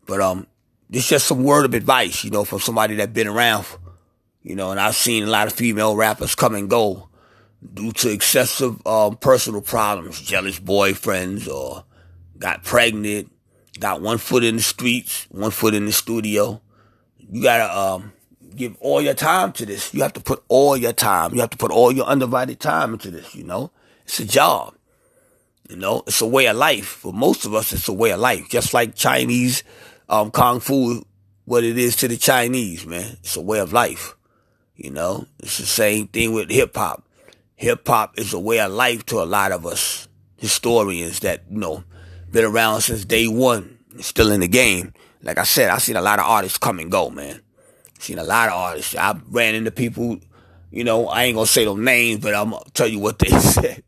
But 0.06 0.22
um, 0.22 0.48
it's 0.90 1.08
just 1.08 1.28
some 1.28 1.44
word 1.44 1.66
of 1.66 1.74
advice, 1.74 2.24
you 2.24 2.32
know, 2.32 2.46
from 2.46 2.60
somebody 2.60 2.96
that 2.96 3.14
been 3.14 3.28
around, 3.28 3.66
you 4.42 4.56
know. 4.56 4.72
And 4.72 4.80
I've 4.80 4.96
seen 4.96 5.24
a 5.24 5.30
lot 5.30 5.48
of 5.48 5.54
female 5.54 5.96
rappers 5.96 6.36
come 6.36 6.56
and 6.56 6.70
go 6.70 7.10
due 7.74 7.92
to 7.92 8.10
excessive 8.10 8.86
um, 8.88 9.18
personal 9.18 9.62
problems, 9.62 10.22
jealous 10.22 10.60
boyfriends, 10.60 11.48
or 11.48 11.84
got 12.38 12.64
pregnant, 12.64 13.32
got 13.80 14.02
one 14.02 14.18
foot 14.18 14.44
in 14.44 14.58
the 14.58 14.62
streets, 14.62 15.28
one 15.30 15.52
foot 15.52 15.74
in 15.74 15.86
the 15.86 15.92
studio 15.92 16.62
you 17.34 17.42
gotta 17.42 17.78
um, 17.78 18.14
give 18.56 18.78
all 18.80 19.02
your 19.02 19.16
time 19.16 19.52
to 19.54 19.66
this. 19.66 19.92
You 19.94 20.04
have 20.04 20.14
to 20.14 20.20
put 20.20 20.44
all 20.48 20.78
your 20.78 20.94
time. 20.94 21.34
You 21.34 21.42
have 21.42 21.50
to 21.50 21.58
put 21.58 21.72
all 21.72 21.92
your 21.92 22.06
undivided 22.06 22.60
time 22.60 22.94
into 22.94 23.10
this. 23.10 23.34
You 23.34 23.44
know, 23.44 23.72
it's 24.04 24.20
a 24.20 24.26
job. 24.26 24.76
You 25.68 25.78
know, 25.78 26.04
it's 26.06 26.22
a 26.22 26.28
way 26.28 26.46
of 26.48 26.58
life. 26.58 26.86
For 26.86 27.12
most 27.12 27.46
of 27.46 27.56
us, 27.56 27.74
it's 27.74 27.88
a 27.88 27.94
way 27.94 28.12
of 28.12 28.20
life. 28.20 28.50
Just 28.50 28.74
like 28.74 28.94
Chinese 28.94 29.64
um, 30.10 30.30
kung 30.30 30.60
fu, 30.60 31.04
what 31.46 31.64
it 31.64 31.78
is 31.78 31.96
to 31.98 32.08
the 32.08 32.18
Chinese, 32.18 32.86
man. 32.86 33.18
It's 33.22 33.36
a 33.36 33.42
way 33.42 33.60
of 33.60 33.74
life. 33.74 34.16
You 34.76 34.92
know, 34.92 35.26
it's 35.40 35.58
the 35.58 35.66
same 35.66 36.08
thing 36.08 36.34
with 36.34 36.52
hip 36.52 36.76
hop. 36.76 37.08
Hip 37.56 37.88
hop 37.88 38.20
is 38.20 38.34
a 38.34 38.40
way 38.40 38.60
of 38.60 38.72
life 38.72 39.06
to 39.08 39.22
a 39.22 39.26
lot 39.26 39.52
of 39.52 39.66
us 39.66 40.08
historians 40.38 41.22
that 41.22 41.44
you 41.50 41.58
know 41.58 41.84
been 42.34 42.44
around 42.44 42.82
since 42.82 43.06
day 43.06 43.28
one, 43.30 43.80
still 44.02 44.32
in 44.32 44.42
the 44.42 44.48
game 44.50 44.94
like 45.24 45.38
I 45.38 45.44
said, 45.44 45.70
I've 45.70 45.82
seen 45.82 45.96
a 45.96 46.02
lot 46.02 46.20
of 46.20 46.26
artists 46.26 46.58
come 46.58 46.80
and 46.80 46.92
go, 46.92 47.10
man. 47.10 47.42
Seen 48.00 48.20
a 48.20 48.24
lot 48.24 48.50
of 48.50 48.56
artists. 48.56 48.96
I 48.96 49.18
ran 49.30 49.56
into 49.56 49.72
people, 49.72 50.20
you 50.70 50.84
know, 50.84 51.08
I 51.08 51.24
ain't 51.24 51.36
gonna 51.36 51.48
say 51.48 51.66
no 51.66 51.76
names, 51.76 52.20
but 52.20 52.36
I'm 52.36 52.52
gonna 52.52 52.66
tell 52.74 52.88
you 52.88 53.00
what 53.00 53.20
they 53.20 53.30
said. 53.30 53.84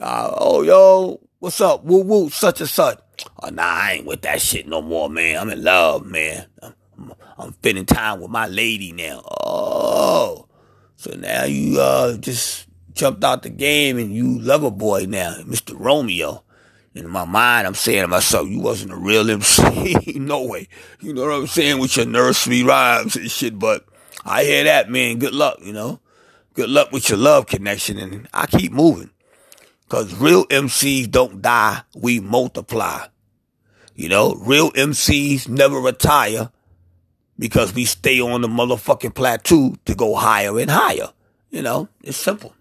Uh, 0.00 0.32
oh, 0.36 0.62
yo, 0.62 1.20
what's 1.38 1.60
up? 1.60 1.84
Woo 1.84 2.02
woo, 2.02 2.30
such 2.30 2.60
and 2.60 2.68
such. 2.68 2.98
Oh, 3.42 3.50
nah, 3.50 3.62
I 3.62 3.92
ain't 3.92 4.06
with 4.06 4.22
that 4.22 4.40
shit 4.40 4.66
no 4.66 4.82
more, 4.82 5.08
man. 5.08 5.38
I'm 5.38 5.50
in 5.50 5.62
love, 5.62 6.04
man. 6.04 6.46
I'm, 6.62 6.74
I'm, 6.98 7.12
I'm 7.38 7.52
spending 7.52 7.86
time 7.86 8.20
with 8.20 8.30
my 8.30 8.48
lady 8.48 8.92
now. 8.92 9.22
Oh, 9.44 10.48
so 10.96 11.12
now 11.12 11.44
you 11.44 11.80
uh 11.80 12.16
just 12.16 12.66
jumped 12.92 13.22
out 13.22 13.42
the 13.42 13.50
game 13.50 13.98
and 13.98 14.12
you 14.12 14.40
lover 14.40 14.70
boy 14.70 15.06
now, 15.08 15.36
Mr. 15.42 15.74
Romeo 15.78 16.42
in 16.94 17.08
my 17.08 17.24
mind, 17.24 17.66
I'm 17.66 17.74
saying 17.74 18.02
to 18.02 18.08
myself, 18.08 18.48
you 18.48 18.60
wasn't 18.60 18.92
a 18.92 18.96
real 18.96 19.30
MC. 19.30 19.96
no 20.16 20.44
way. 20.44 20.68
You 21.00 21.14
know 21.14 21.22
what 21.22 21.34
I'm 21.34 21.46
saying? 21.46 21.78
With 21.78 21.96
your 21.96 22.06
nursery 22.06 22.62
rhymes 22.62 23.16
and 23.16 23.30
shit. 23.30 23.58
But 23.58 23.84
I 24.24 24.44
hear 24.44 24.64
that, 24.64 24.90
man. 24.90 25.18
Good 25.18 25.34
luck, 25.34 25.58
you 25.62 25.72
know? 25.72 26.00
Good 26.54 26.68
luck 26.68 26.90
with 26.90 27.08
your 27.08 27.18
love 27.18 27.46
connection. 27.46 27.98
And 27.98 28.28
I 28.34 28.46
keep 28.46 28.72
moving. 28.72 29.10
Cause 29.88 30.14
real 30.14 30.46
MCs 30.46 31.10
don't 31.10 31.42
die. 31.42 31.82
We 31.94 32.20
multiply. 32.20 33.06
You 33.94 34.08
know, 34.08 34.34
real 34.34 34.70
MCs 34.72 35.48
never 35.48 35.78
retire 35.78 36.50
because 37.38 37.74
we 37.74 37.84
stay 37.84 38.20
on 38.20 38.40
the 38.40 38.48
motherfucking 38.48 39.14
plateau 39.14 39.74
to 39.84 39.94
go 39.94 40.14
higher 40.14 40.58
and 40.58 40.70
higher. 40.70 41.08
You 41.50 41.62
know, 41.62 41.88
it's 42.02 42.16
simple. 42.16 42.54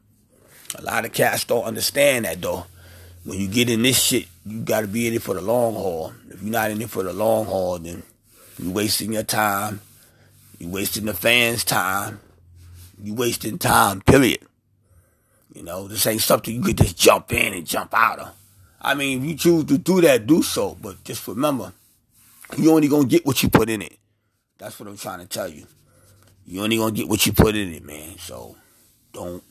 A 0.75 0.81
lot 0.81 1.05
of 1.05 1.13
cats 1.13 1.45
don't 1.45 1.63
understand 1.63 2.25
that 2.25 2.41
though 2.41 2.65
when 3.23 3.39
you 3.39 3.47
get 3.47 3.69
in 3.69 3.81
this 3.81 4.01
shit, 4.01 4.27
you 4.45 4.61
got 4.61 4.81
to 4.81 4.87
be 4.87 5.07
in 5.07 5.13
it 5.13 5.21
for 5.21 5.33
the 5.33 5.41
long 5.41 5.73
haul. 5.73 6.13
If 6.29 6.41
you're 6.41 6.51
not 6.51 6.71
in 6.71 6.81
it 6.81 6.89
for 6.89 7.03
the 7.03 7.13
long 7.13 7.45
haul, 7.45 7.79
then 7.79 8.03
you're 8.57 8.73
wasting 8.73 9.13
your 9.13 9.23
time. 9.23 9.81
You're 10.57 10.71
wasting 10.71 11.05
the 11.05 11.13
fans' 11.13 11.63
time. 11.63 12.19
You're 13.01 13.15
wasting 13.15 13.57
time, 13.57 14.01
period. 14.01 14.39
You 15.53 15.63
know, 15.63 15.87
this 15.87 16.05
ain't 16.07 16.21
something 16.21 16.53
you 16.53 16.61
could 16.61 16.77
just 16.77 16.97
jump 16.97 17.31
in 17.33 17.53
and 17.53 17.65
jump 17.65 17.93
out 17.93 18.19
of. 18.19 18.35
I 18.81 18.93
mean, 18.93 19.19
if 19.19 19.29
you 19.29 19.35
choose 19.35 19.65
to 19.65 19.77
do 19.77 20.01
that, 20.01 20.27
do 20.27 20.41
so. 20.41 20.77
But 20.81 21.03
just 21.03 21.27
remember, 21.27 21.73
you 22.57 22.71
only 22.71 22.87
gonna 22.87 23.07
get 23.07 23.25
what 23.25 23.41
you 23.43 23.49
put 23.49 23.69
in 23.69 23.81
it. 23.81 23.97
That's 24.57 24.79
what 24.79 24.87
I'm 24.87 24.97
trying 24.97 25.19
to 25.19 25.25
tell 25.25 25.49
you. 25.49 25.65
You 26.45 26.63
only 26.63 26.77
gonna 26.77 26.91
get 26.91 27.07
what 27.07 27.25
you 27.25 27.33
put 27.33 27.55
in 27.55 27.73
it, 27.73 27.83
man. 27.83 28.17
So 28.17 28.55
don't 29.13 29.43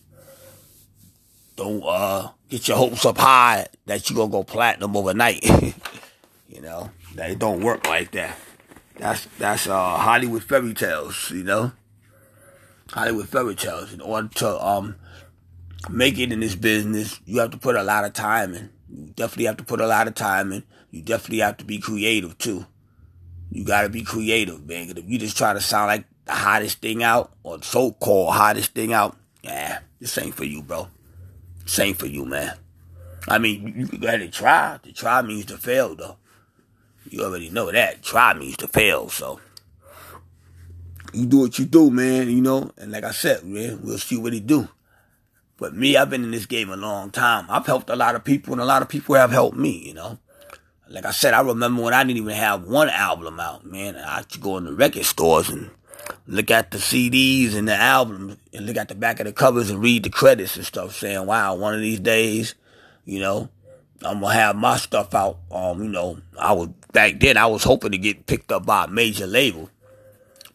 don't 1.59 1.83
uh 1.85 2.29
get 2.49 2.68
your 2.68 2.77
hopes 2.77 3.05
up 3.05 3.18
high 3.18 3.66
that 3.87 4.09
you're 4.09 4.16
gonna 4.16 4.31
go 4.31 4.44
platinum 4.44 4.97
overnight. 4.97 5.44
you 6.49 6.61
know, 6.62 6.90
that 7.16 7.31
it 7.31 7.38
don't 7.38 7.62
work 7.62 7.87
like 7.87 8.12
that. 8.12 8.38
That's 8.97 9.27
that's 9.38 9.66
uh 9.66 9.99
Hollywood 9.99 10.44
fairy 10.44 10.73
tales, 10.73 11.31
you 11.33 11.42
know. 11.42 11.73
Hollywood 12.90 13.29
fairy 13.29 13.57
tales. 13.57 13.92
In 13.92 14.01
order 14.01 14.29
to 14.37 14.64
um 14.64 14.94
make 15.90 16.16
it 16.18 16.33
in 16.33 16.40
this 16.40 16.55
business, 16.55 17.21
you 17.27 17.40
have 17.40 17.51
to 17.51 17.59
put 17.59 17.75
a 17.75 17.83
lot 17.83 18.05
of 18.05 18.12
time 18.12 18.55
in. 18.55 18.71
You 18.88 19.12
definitely 19.16 19.47
have 19.47 19.57
to 19.59 19.64
put 19.64 19.81
a 19.81 19.87
lot 19.87 20.07
of 20.07 20.14
time 20.14 20.53
in. 20.53 20.62
You 20.92 21.03
definitely 21.03 21.40
have 21.40 21.57
to 21.59 21.64
be 21.64 21.79
creative 21.79 22.38
too. 22.38 22.66
You 23.51 23.64
gotta 23.64 23.88
be 23.88 24.03
creative, 24.03 24.64
man. 24.64 24.90
If 24.97 25.09
you 25.09 25.18
just 25.18 25.37
try 25.37 25.55
to 25.55 25.61
sound 25.61 25.88
like 25.88 26.05
the 26.25 26.35
hottest 26.35 26.81
thing 26.81 27.03
out 27.03 27.33
or 27.42 27.61
so-called 27.62 28.33
hottest 28.33 28.75
thing 28.75 28.92
out, 28.92 29.16
yeah, 29.42 29.81
this 29.99 30.16
ain't 30.18 30.35
for 30.35 30.44
you, 30.44 30.62
bro. 30.62 30.88
Same 31.69 31.95
for 31.95 32.07
you, 32.07 32.25
man. 32.25 32.57
I 33.29 33.37
mean, 33.37 33.75
you 33.77 33.87
can 33.87 34.01
go 34.01 34.09
ahead 34.09 34.23
and 34.23 34.33
try. 34.33 34.79
To 34.83 34.93
try 34.93 35.21
means 35.21 35.45
to 35.47 35.59
fail, 35.59 35.95
though. 35.95 36.17
You 37.11 37.25
already 37.25 37.51
know 37.51 37.71
that. 37.71 38.03
Try 38.03 38.33
means 38.33 38.57
to 38.59 38.69
fail, 38.69 39.11
so. 39.11 39.39
You 41.13 41.27
do 41.27 41.41
what 41.41 41.59
you 41.59 41.67
do, 41.67 41.91
man, 41.91 42.31
you 42.31 42.41
know? 42.41 42.71
And 42.79 42.91
like 42.91 43.05
I 43.05 43.11
said, 43.11 43.45
man, 43.45 43.81
we'll 43.83 43.99
see 43.99 44.17
what 44.17 44.33
he 44.33 44.41
do. 44.41 44.69
But 45.59 45.75
me, 45.75 45.95
I've 45.95 46.09
been 46.09 46.25
in 46.25 46.31
this 46.31 46.47
game 46.47 46.71
a 46.71 46.77
long 46.77 47.11
time. 47.11 47.45
I've 47.51 47.67
helped 47.67 47.91
a 47.91 47.97
lot 47.97 48.15
of 48.15 48.25
people, 48.25 48.55
and 48.55 48.63
a 48.63 48.67
lot 48.67 48.81
of 48.81 48.89
people 48.89 49.17
have 49.17 49.31
helped 49.31 49.59
me, 49.59 49.89
you 49.89 49.93
know? 49.93 50.19
Like 50.89 51.05
I 51.05 51.11
said, 51.11 51.35
I 51.35 51.43
remember 51.43 51.83
when 51.83 51.93
I 51.93 52.03
didn't 52.03 52.17
even 52.17 52.35
have 52.35 52.65
one 52.65 52.89
album 52.89 53.39
out, 53.41 53.67
man. 53.67 53.95
I 53.97 54.19
used 54.19 54.33
to 54.33 54.39
go 54.39 54.57
in 54.57 54.65
the 54.65 54.73
record 54.73 55.05
stores 55.05 55.51
and 55.51 55.71
look 56.27 56.51
at 56.51 56.71
the 56.71 56.79
CDs 56.79 57.55
and 57.55 57.69
the 57.69 57.75
albums 57.75 58.37
and 58.53 58.67
look 58.67 58.77
at 58.77 58.89
the 58.89 58.95
back 58.95 59.21
of 59.21 59.27
the 59.27 59.33
covers 59.33 59.71
and 59.71 59.81
read 59.81 60.03
the 60.03 60.11
credits 60.11 60.57
and 60.57 60.67
stuff 60.67 60.95
saying, 60.95 61.27
wow, 61.27 61.55
one 61.55 61.75
of 61.75 61.81
these 61.81 62.01
days, 62.01 62.55
you 63.05 63.21
know, 63.21 63.49
I'm 64.03 64.21
gonna 64.21 64.35
have 64.35 64.57
my 64.57 64.77
stuff 64.77 65.15
out. 65.15 65.39
Um, 65.51 65.83
you 65.83 65.89
know, 65.89 66.19
I 66.39 66.53
was 66.53 66.69
back 66.93 67.19
then 67.19 67.37
I 67.37 67.47
was 67.47 67.65
hoping 67.65 67.93
to 67.93 67.99
get 67.99 68.27
picked 68.27 68.53
up 68.53 68.65
by 68.67 68.85
a 68.85 68.89
major 68.89 69.27
label. 69.27 69.71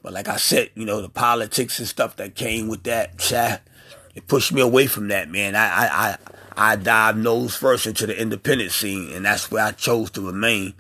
But 0.01 0.13
like 0.13 0.27
I 0.27 0.38
said, 0.38 0.69
you 0.75 0.86
know, 0.86 1.01
the 1.01 1.10
politics 1.10 1.79
and 1.79 1.88
stuff 1.88 2.15
that 2.17 2.36
came 2.36 2.67
with 2.67 2.84
that, 2.84 3.62
it 4.15 4.27
pushed 4.27 4.53
me 4.53 4.62
away 4.62 4.88
from 4.88 5.08
that, 5.10 5.29
man. 5.29 5.56
I 5.56 5.67
I 5.67 5.88
I, 5.88 6.17
I 6.56 6.75
dived 6.75 7.17
nose 7.17 7.56
first 7.56 7.86
into 7.86 8.06
the 8.06 8.19
independent 8.19 8.71
scene 8.71 9.12
and 9.12 9.25
that's 9.25 9.51
where 9.51 9.65
I 9.65 9.71
chose 9.71 10.12
to 10.12 10.21
remain 10.21 10.73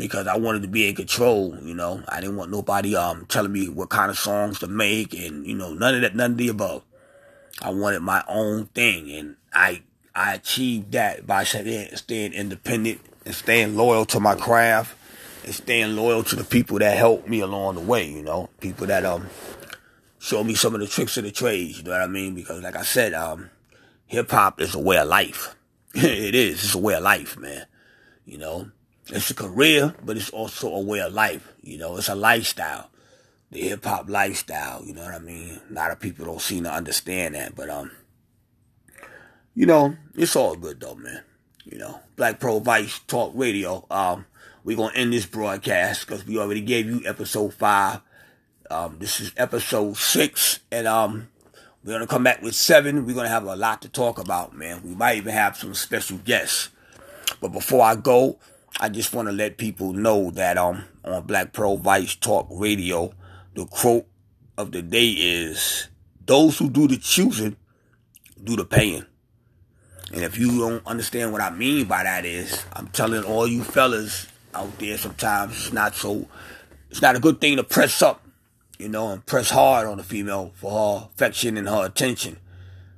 because 0.00 0.26
I 0.26 0.36
wanted 0.36 0.62
to 0.62 0.68
be 0.68 0.88
in 0.88 0.94
control, 0.94 1.56
you 1.62 1.74
know. 1.74 2.02
I 2.08 2.20
didn't 2.20 2.36
want 2.36 2.50
nobody 2.50 2.96
um 2.96 3.26
telling 3.26 3.52
me 3.52 3.68
what 3.68 3.90
kind 3.90 4.10
of 4.10 4.18
songs 4.18 4.58
to 4.60 4.66
make 4.66 5.14
and 5.14 5.46
you 5.46 5.54
know 5.54 5.74
none 5.74 5.94
of 5.94 6.00
that 6.00 6.16
none 6.16 6.32
of 6.32 6.36
the 6.38 6.48
above. 6.48 6.82
I 7.60 7.70
wanted 7.70 8.00
my 8.00 8.24
own 8.26 8.66
thing 8.66 9.10
and 9.12 9.36
I 9.52 9.82
I 10.14 10.34
achieved 10.34 10.92
that 10.92 11.26
by 11.26 11.44
staying, 11.44 12.32
independent 12.32 13.00
and 13.24 13.34
staying 13.34 13.76
loyal 13.76 14.06
to 14.06 14.20
my 14.20 14.34
craft 14.34 14.96
and 15.44 15.54
staying 15.54 15.94
loyal 15.94 16.22
to 16.24 16.36
the 16.36 16.44
people 16.44 16.78
that 16.78 16.96
helped 16.96 17.28
me 17.28 17.40
along 17.40 17.74
the 17.74 17.82
way, 17.82 18.08
you 18.08 18.22
know. 18.22 18.48
People 18.60 18.86
that 18.86 19.04
um 19.04 19.28
showed 20.18 20.44
me 20.44 20.54
some 20.54 20.74
of 20.74 20.80
the 20.80 20.86
tricks 20.86 21.18
of 21.18 21.24
the 21.24 21.30
trade, 21.30 21.76
you 21.76 21.82
know 21.82 21.90
what 21.90 22.00
I 22.00 22.06
mean? 22.06 22.34
Because 22.34 22.62
like 22.62 22.76
I 22.76 22.82
said, 22.82 23.12
um 23.12 23.50
hip 24.06 24.30
hop 24.30 24.60
is 24.62 24.74
a 24.74 24.80
way 24.80 24.96
of 24.96 25.08
life. 25.08 25.54
it 25.94 26.34
is, 26.34 26.64
it's 26.64 26.74
a 26.74 26.78
way 26.78 26.94
of 26.94 27.02
life, 27.02 27.36
man. 27.36 27.66
You 28.24 28.38
know. 28.38 28.70
It's 29.12 29.30
a 29.30 29.34
career, 29.34 29.94
but 30.04 30.16
it's 30.16 30.30
also 30.30 30.72
a 30.74 30.80
way 30.80 31.00
of 31.00 31.12
life. 31.12 31.52
You 31.62 31.78
know, 31.78 31.96
it's 31.96 32.08
a 32.08 32.14
lifestyle. 32.14 32.90
The 33.50 33.60
hip 33.60 33.84
hop 33.84 34.08
lifestyle, 34.08 34.84
you 34.84 34.94
know 34.94 35.02
what 35.02 35.14
I 35.14 35.18
mean? 35.18 35.60
A 35.68 35.72
lot 35.72 35.90
of 35.90 35.98
people 35.98 36.24
don't 36.24 36.40
seem 36.40 36.64
to 36.64 36.72
understand 36.72 37.34
that, 37.34 37.56
but 37.56 37.68
um 37.68 37.90
you 39.54 39.66
know, 39.66 39.96
it's 40.14 40.36
all 40.36 40.56
good 40.56 40.80
though, 40.80 40.94
man. 40.94 41.22
You 41.64 41.78
know, 41.78 42.00
Black 42.16 42.40
Pearl 42.40 42.60
Vice 42.60 43.00
Talk 43.00 43.32
Radio. 43.34 43.84
Um, 43.90 44.26
we're 44.64 44.76
gonna 44.76 44.94
end 44.94 45.12
this 45.12 45.26
broadcast 45.26 46.06
because 46.06 46.24
we 46.26 46.38
already 46.38 46.60
gave 46.60 46.86
you 46.86 47.02
episode 47.04 47.52
five. 47.54 48.00
Um, 48.70 48.96
this 48.98 49.20
is 49.20 49.32
episode 49.36 49.96
six, 49.96 50.60
and 50.70 50.86
um, 50.86 51.28
we're 51.84 51.92
gonna 51.92 52.06
come 52.06 52.24
back 52.24 52.42
with 52.42 52.54
seven. 52.54 53.04
We're 53.04 53.14
gonna 53.14 53.28
have 53.28 53.44
a 53.44 53.56
lot 53.56 53.82
to 53.82 53.88
talk 53.88 54.18
about, 54.18 54.56
man. 54.56 54.82
We 54.84 54.94
might 54.94 55.16
even 55.16 55.32
have 55.32 55.56
some 55.56 55.74
special 55.74 56.18
guests. 56.18 56.70
But 57.40 57.52
before 57.52 57.82
I 57.82 57.96
go, 57.96 58.38
I 58.78 58.88
just 58.88 59.12
want 59.12 59.28
to 59.28 59.32
let 59.32 59.58
people 59.58 59.92
know 59.92 60.30
that 60.32 60.56
um 60.56 60.84
on 61.04 61.26
Black 61.26 61.52
Pearl 61.52 61.76
Vice 61.76 62.14
Talk 62.14 62.46
Radio, 62.50 63.12
the 63.54 63.66
quote 63.66 64.06
of 64.56 64.72
the 64.72 64.82
day 64.82 65.08
is 65.08 65.88
those 66.26 66.58
who 66.58 66.70
do 66.70 66.86
the 66.86 66.96
choosing 66.96 67.56
do 68.42 68.56
the 68.56 68.64
paying. 68.64 69.04
And 70.12 70.22
if 70.22 70.38
you 70.38 70.58
don't 70.58 70.86
understand 70.86 71.32
what 71.32 71.40
I 71.40 71.50
mean 71.50 71.86
by 71.86 72.02
that 72.02 72.24
is 72.24 72.64
I'm 72.72 72.88
telling 72.88 73.24
all 73.24 73.46
you 73.46 73.62
fellas 73.62 74.26
out 74.54 74.78
there 74.78 74.98
sometimes 74.98 75.52
it's 75.52 75.72
not 75.72 75.94
so 75.94 76.26
it's 76.90 77.02
not 77.02 77.16
a 77.16 77.20
good 77.20 77.40
thing 77.40 77.56
to 77.56 77.64
press 77.64 78.02
up, 78.02 78.26
you 78.78 78.88
know, 78.88 79.10
and 79.10 79.24
press 79.24 79.50
hard 79.50 79.86
on 79.86 80.00
a 80.00 80.02
female 80.02 80.52
for 80.56 80.70
her 80.72 81.06
affection 81.06 81.56
and 81.56 81.68
her 81.68 81.86
attention. 81.86 82.38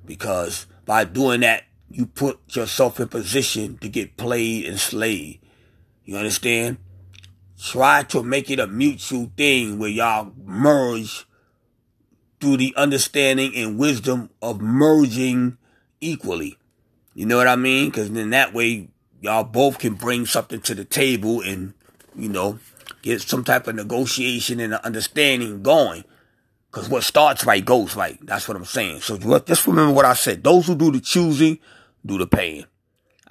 Because 0.07 0.67
by 0.87 1.05
doing 1.05 1.41
that 1.41 1.65
you 1.91 2.07
put 2.07 2.41
yourself 2.55 2.99
in 3.01 3.09
position 3.09 3.77
to 3.79 3.89
get 3.89 4.17
played 4.17 4.65
and 4.65 4.81
slayed. 4.81 5.41
You 6.05 6.17
understand? 6.17 6.79
Try 7.59 8.03
to 8.05 8.23
make 8.23 8.51
it 8.51 8.59
a 8.59 8.67
mutual 8.67 9.31
thing 9.37 9.79
where 9.79 9.89
y'all 9.89 10.33
merge 10.45 11.27
through 12.41 12.57
the 12.57 12.75
understanding 12.77 13.55
and 13.55 13.79
wisdom 13.79 14.31
of 14.43 14.61
merging 14.61 15.59
equally. 16.01 16.59
You 17.15 17.27
know 17.27 17.37
what 17.37 17.47
I 17.47 17.57
mean? 17.57 17.91
Because 17.91 18.11
then 18.11 18.31
that 18.31 18.53
way 18.53 18.89
y'all 19.21 19.45
both 19.45 19.79
can 19.79 19.95
bring 19.95 20.27
something 20.27 20.61
to 20.63 20.75
the 20.75 20.85
table 20.85 21.41
and, 21.41 21.75
you 22.17 22.29
know, 22.29 22.59
get 23.03 23.23
some 23.23 23.45
type 23.45 23.69
of 23.69 23.77
negotiation 23.77 24.59
and 24.59 24.75
understanding 24.75 25.63
going. 25.63 26.05
Because 26.71 26.89
what 26.89 27.05
starts 27.05 27.45
right 27.45 27.65
goes 27.65 27.95
right. 27.95 28.19
That's 28.23 28.49
what 28.49 28.57
I'm 28.57 28.65
saying. 28.65 29.03
So 29.03 29.19
just 29.41 29.67
remember 29.67 29.93
what 29.93 30.07
I 30.07 30.15
said. 30.15 30.43
Those 30.43 30.67
who 30.67 30.75
do 30.75 30.91
the 30.91 31.01
choosing 31.01 31.59
do 32.05 32.19
the 32.19 32.27
paying. 32.27 32.65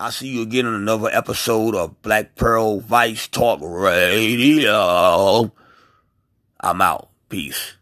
I'll 0.01 0.11
see 0.11 0.29
you 0.29 0.41
again 0.41 0.65
on 0.65 0.73
another 0.73 1.09
episode 1.09 1.75
of 1.75 2.01
Black 2.01 2.33
Pearl 2.33 2.79
Vice 2.79 3.27
Talk 3.27 3.59
Radio. 3.61 5.51
I'm 6.59 6.81
out. 6.81 7.09
Peace. 7.29 7.75